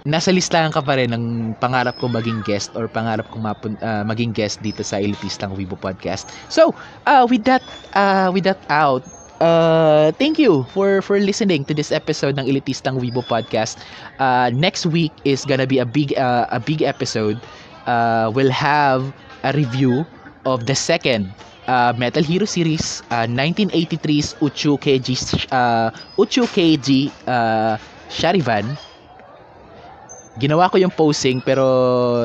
nasa 0.03 0.35
listahan 0.35 0.75
ka 0.75 0.83
pa 0.83 0.99
rin 0.99 1.15
ng 1.15 1.55
pangarap 1.63 1.95
kong 2.03 2.11
maging 2.19 2.43
guest 2.43 2.75
or 2.75 2.91
pangarap 2.91 3.31
kong 3.31 3.47
mapun- 3.47 3.79
uh, 3.79 4.03
maging 4.03 4.35
guest 4.35 4.59
dito 4.59 4.83
sa 4.83 4.99
Elitistang 4.99 5.55
Weibo 5.55 5.79
Podcast. 5.79 6.27
So, 6.51 6.75
uh, 7.07 7.23
with 7.31 7.47
that 7.47 7.63
uh, 7.95 8.35
with 8.35 8.43
that 8.51 8.59
out, 8.67 9.07
uh, 9.39 10.11
thank 10.19 10.43
you 10.43 10.67
for 10.75 11.01
for 11.07 11.23
listening 11.23 11.63
to 11.71 11.75
this 11.75 11.95
episode 11.95 12.35
ng 12.35 12.51
Elitistang 12.51 12.99
Weibo 12.99 13.23
Podcast. 13.23 13.79
Uh, 14.19 14.51
next 14.51 14.87
week 14.91 15.15
is 15.23 15.47
gonna 15.47 15.71
be 15.71 15.79
a 15.79 15.87
big 15.87 16.19
uh, 16.19 16.51
a 16.51 16.59
big 16.59 16.83
episode. 16.83 17.39
Uh, 17.87 18.27
we'll 18.35 18.53
have 18.53 19.15
a 19.47 19.55
review 19.55 20.03
of 20.47 20.67
the 20.67 20.75
second 20.75 21.31
uh, 21.71 21.95
Metal 21.95 22.23
Hero 22.23 22.47
series, 22.47 23.07
uh, 23.15 23.27
1983's 23.31 24.35
Uchu 24.43 24.75
Keiji 24.83 25.15
uh, 25.55 25.95
Uchu 26.19 26.43
Keiji 26.51 27.15
uh, 27.31 27.79
Sharivan 28.11 28.75
ginawa 30.39 30.69
ko 30.73 30.77
yung 30.81 30.93
posing 30.95 31.43
pero 31.45 31.65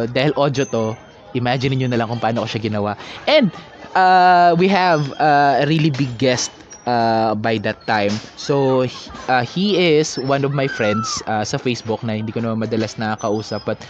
dahil 0.07 0.31
audio 0.39 0.63
to 0.67 0.95
imagine 1.35 1.75
niyo 1.75 1.89
na 1.91 1.99
lang 1.99 2.07
kung 2.07 2.21
paano 2.23 2.43
ko 2.43 2.47
siya 2.47 2.61
ginawa 2.71 2.95
and 3.27 3.51
uh, 3.95 4.55
we 4.57 4.67
have 4.71 5.11
uh, 5.19 5.59
a 5.61 5.65
really 5.67 5.91
big 5.91 6.15
guest 6.17 6.51
uh, 6.87 7.35
by 7.35 7.59
that 7.59 7.83
time 7.85 8.23
so 8.39 8.85
uh, 9.27 9.43
he 9.43 9.75
is 9.99 10.15
one 10.19 10.47
of 10.47 10.55
my 10.55 10.67
friends 10.67 11.21
uh, 11.27 11.43
sa 11.43 11.59
Facebook 11.59 11.99
na 12.03 12.15
hindi 12.15 12.31
ko 12.31 12.39
naman 12.39 12.63
madalas 12.63 12.95
nakakausap 12.95 13.63
but 13.67 13.83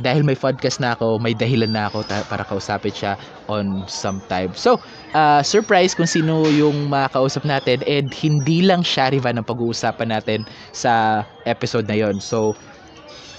dahil 0.00 0.24
may 0.24 0.34
podcast 0.34 0.80
na 0.80 0.96
ako, 0.96 1.20
may 1.20 1.36
dahilan 1.36 1.68
na 1.76 1.92
ako 1.92 2.08
ta- 2.08 2.24
para 2.24 2.40
kausapin 2.48 2.88
siya 2.90 3.12
on 3.52 3.84
some 3.84 4.24
time. 4.32 4.56
So, 4.56 4.80
uh, 5.12 5.44
surprise 5.44 5.92
kung 5.92 6.08
sino 6.08 6.48
yung 6.48 6.88
makakausap 6.88 7.44
natin 7.44 7.84
and 7.84 8.08
hindi 8.16 8.64
lang 8.64 8.80
Sharivan 8.80 9.36
ang 9.36 9.44
pag-uusapan 9.44 10.08
natin 10.16 10.48
sa 10.72 11.24
episode 11.44 11.84
na 11.84 12.00
yon. 12.00 12.16
So, 12.16 12.56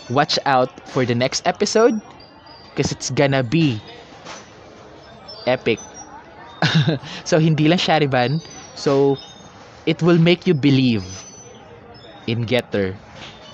watch 0.10 0.38
out 0.46 0.72
for 0.90 1.06
the 1.06 1.16
next 1.16 1.46
episode 1.48 2.02
because 2.74 2.92
it's 2.92 3.10
gonna 3.10 3.44
be 3.44 3.84
epic. 5.46 5.80
so 7.28 7.40
hindi 7.40 7.68
lang 7.68 7.80
Sharivan. 7.82 8.42
So 8.76 9.20
it 9.86 10.02
will 10.04 10.20
make 10.20 10.46
you 10.48 10.54
believe 10.54 11.26
in 12.28 12.44
Getter. 12.46 12.98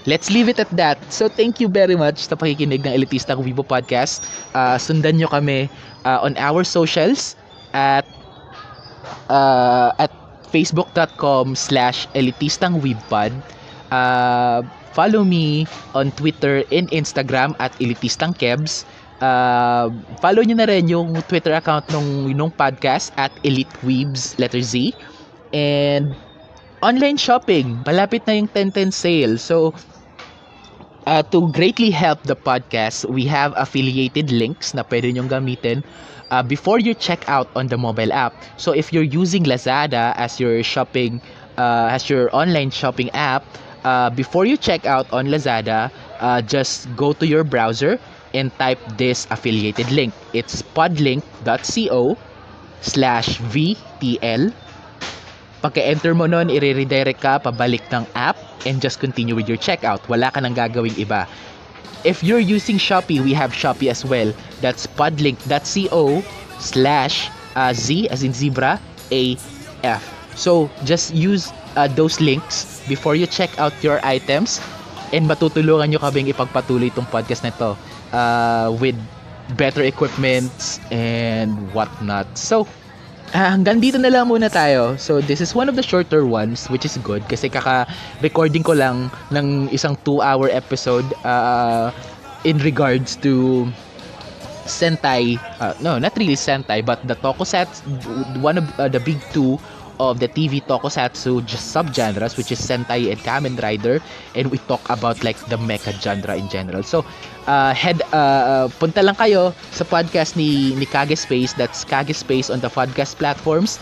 Let's 0.08 0.32
leave 0.32 0.48
it 0.48 0.60
at 0.60 0.72
that. 0.80 1.04
So 1.12 1.28
thank 1.28 1.60
you 1.60 1.68
very 1.68 1.96
much 2.00 2.24
sa 2.32 2.36
pakikinig 2.40 2.88
ng 2.88 2.94
Elitista 2.96 3.36
Weibo 3.36 3.68
Podcast. 3.68 4.24
Uh, 4.56 4.80
sundan 4.80 5.20
nyo 5.20 5.28
kami 5.28 5.68
uh, 6.08 6.24
on 6.24 6.40
our 6.40 6.64
socials 6.64 7.36
at 7.76 8.08
uh, 9.30 9.92
at 10.00 10.12
facebook.com 10.48 11.56
slash 11.56 12.08
elitistang 12.16 12.80
uh, 13.92 14.62
follow 14.98 15.22
me 15.22 15.70
on 15.94 16.10
Twitter 16.18 16.66
and 16.74 16.90
Instagram 16.90 17.54
at 17.62 17.78
Elitistang 17.78 18.34
Kebs. 18.34 18.82
Uh, 19.22 19.94
follow 20.22 20.42
nyo 20.42 20.58
na 20.58 20.66
rin 20.70 20.90
yung 20.90 21.14
Twitter 21.30 21.54
account 21.54 21.86
nung, 21.94 22.34
nung 22.34 22.50
podcast 22.54 23.14
at 23.18 23.30
Elite 23.46 23.74
Weebs, 23.86 24.38
letter 24.42 24.62
Z. 24.62 24.94
And 25.54 26.18
online 26.82 27.18
shopping, 27.22 27.82
malapit 27.86 28.26
na 28.28 28.34
yung 28.42 28.50
10-10 28.50 28.94
sale. 28.94 29.38
So, 29.38 29.74
uh, 31.08 31.24
to 31.32 31.52
greatly 31.52 31.92
help 31.92 32.24
the 32.24 32.36
podcast, 32.36 33.06
we 33.10 33.26
have 33.26 33.54
affiliated 33.58 34.32
links 34.32 34.74
na 34.74 34.84
pwede 34.84 35.12
nyong 35.14 35.30
gamitin 35.30 35.84
uh, 36.32 36.44
before 36.44 36.80
you 36.80 36.94
check 36.94 37.24
out 37.30 37.50
on 37.56 37.68
the 37.68 37.78
mobile 37.78 38.12
app. 38.14 38.34
So, 38.58 38.72
if 38.74 38.92
you're 38.94 39.08
using 39.08 39.44
Lazada 39.46 40.14
as 40.18 40.40
your 40.40 40.62
shopping, 40.64 41.22
uh, 41.58 41.90
as 41.92 42.10
your 42.10 42.30
online 42.36 42.70
shopping 42.72 43.10
app, 43.14 43.44
uh, 43.88 44.10
before 44.12 44.44
you 44.44 44.60
check 44.60 44.84
out 44.84 45.08
on 45.16 45.32
Lazada, 45.32 45.88
uh, 46.20 46.44
just 46.44 46.92
go 47.00 47.14
to 47.16 47.24
your 47.24 47.48
browser 47.48 47.96
and 48.36 48.52
type 48.60 48.80
this 49.00 49.24
affiliated 49.32 49.88
link. 49.92 50.12
It's 50.36 50.60
podlink.co 50.76 52.18
slash 52.84 53.40
VTL. 53.56 54.52
Pagka-enter 55.64 56.14
mo 56.14 56.28
nun, 56.28 56.52
i-redirect 56.52 57.24
ka 57.24 57.40
pabalik 57.40 57.82
ng 57.90 58.06
app 58.14 58.36
and 58.68 58.84
just 58.84 59.00
continue 59.00 59.34
with 59.34 59.48
your 59.48 59.58
checkout. 59.58 60.04
Wala 60.12 60.30
ka 60.30 60.44
nang 60.44 60.54
gagawing 60.54 60.94
iba. 61.00 61.26
If 62.06 62.22
you're 62.22 62.44
using 62.44 62.78
Shopee, 62.78 63.24
we 63.24 63.34
have 63.34 63.56
Shopee 63.56 63.90
as 63.90 64.06
well. 64.06 64.30
That's 64.62 64.86
podlink.co 64.86 66.22
slash 66.62 67.32
uh, 67.58 67.74
Z 67.74 68.06
as 68.14 68.22
in 68.22 68.38
zebra 68.38 68.78
AF. 69.10 70.04
So, 70.38 70.70
just 70.86 71.18
use 71.18 71.50
uh, 71.78 71.88
those 71.94 72.18
links 72.18 72.82
before 72.90 73.14
you 73.14 73.30
check 73.30 73.54
out 73.62 73.72
your 73.86 74.02
items 74.02 74.58
and 75.14 75.30
matutulungan 75.30 75.94
nyo 75.94 76.02
kaming 76.02 76.28
ipagpatuloy 76.34 76.90
itong 76.90 77.08
podcast 77.08 77.46
na 77.46 77.54
ito 77.54 77.78
uh, 78.12 78.74
with 78.82 78.98
better 79.56 79.86
equipments 79.86 80.82
and 80.92 81.56
whatnot. 81.72 82.28
So, 82.36 82.68
ah, 83.32 83.56
hanggang 83.56 83.80
dito 83.80 83.96
na 83.96 84.12
lang 84.12 84.28
muna 84.28 84.52
tayo. 84.52 85.00
So, 85.00 85.24
this 85.24 85.40
is 85.40 85.56
one 85.56 85.72
of 85.72 85.80
the 85.80 85.86
shorter 85.86 86.28
ones 86.28 86.68
which 86.68 86.84
is 86.84 87.00
good 87.00 87.24
kasi 87.32 87.48
kaka-recording 87.48 88.66
ko 88.66 88.76
lang 88.76 89.08
ng 89.32 89.72
isang 89.72 89.96
2-hour 90.04 90.52
episode 90.52 91.08
uh, 91.24 91.96
in 92.44 92.60
regards 92.60 93.16
to 93.24 93.64
Sentai, 94.68 95.40
uh, 95.64 95.72
no, 95.80 95.96
not 95.96 96.12
really 96.20 96.36
Sentai, 96.36 96.84
but 96.84 97.00
the 97.08 97.16
Tokusatsu, 97.16 97.88
one 98.44 98.60
of 98.60 98.68
uh, 98.76 98.92
the 98.92 99.00
big 99.00 99.16
two 99.32 99.56
of 100.00 100.20
the 100.20 100.28
TV 100.28 100.62
Tokusatsu 100.62 101.42
subgenres, 101.50 102.38
which 102.38 102.52
is 102.52 102.62
Sentai 102.62 103.12
and 103.12 103.20
Kamen 103.22 103.62
Rider, 103.62 104.02
and 104.36 104.52
we 104.52 104.58
talk 104.70 104.82
about 104.90 105.24
like 105.24 105.38
the 105.50 105.58
mecha 105.58 105.94
genre 106.02 106.36
in 106.38 106.50
general. 106.50 106.84
So, 106.84 107.06
uh, 107.48 107.74
head, 107.74 108.02
uh, 108.14 108.70
punta 108.78 109.02
lang 109.02 109.16
kayo 109.16 109.54
sa 109.72 109.86
podcast 109.86 110.38
ni, 110.38 110.74
ni 110.76 110.86
Kage 110.86 111.18
Space, 111.18 111.54
that's 111.54 111.84
Kage 111.84 112.14
Space 112.14 112.50
on 112.50 112.60
the 112.62 112.70
podcast 112.70 113.18
platforms, 113.18 113.80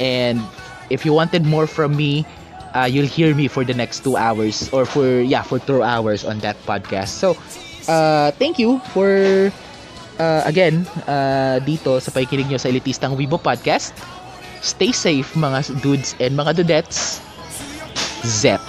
and 0.00 0.40
if 0.90 1.04
you 1.04 1.12
wanted 1.12 1.44
more 1.44 1.66
from 1.66 1.96
me, 1.96 2.26
uh, 2.76 2.84
you'll 2.84 3.08
hear 3.08 3.34
me 3.34 3.48
for 3.48 3.64
the 3.64 3.74
next 3.74 4.04
two 4.04 4.16
hours, 4.16 4.68
or 4.72 4.84
for, 4.84 5.20
yeah, 5.24 5.42
for 5.42 5.58
two 5.58 5.82
hours 5.82 6.24
on 6.24 6.38
that 6.40 6.56
podcast. 6.68 7.16
So, 7.16 7.36
uh, 7.88 8.30
thank 8.36 8.58
you 8.58 8.78
for 8.92 9.48
uh, 10.18 10.42
again, 10.44 10.84
uh, 11.08 11.60
dito 11.64 12.00
sa 12.00 12.10
pakikinig 12.12 12.48
nyo 12.48 12.58
sa 12.60 12.68
Elitistang 12.68 13.16
Weibo 13.16 13.40
Podcast. 13.40 13.92
Stay 14.60 14.92
safe 14.92 15.32
mga 15.34 15.80
dudes 15.82 16.14
and 16.20 16.36
mga 16.36 16.62
dudettes. 16.62 17.20
Zep. 18.24 18.60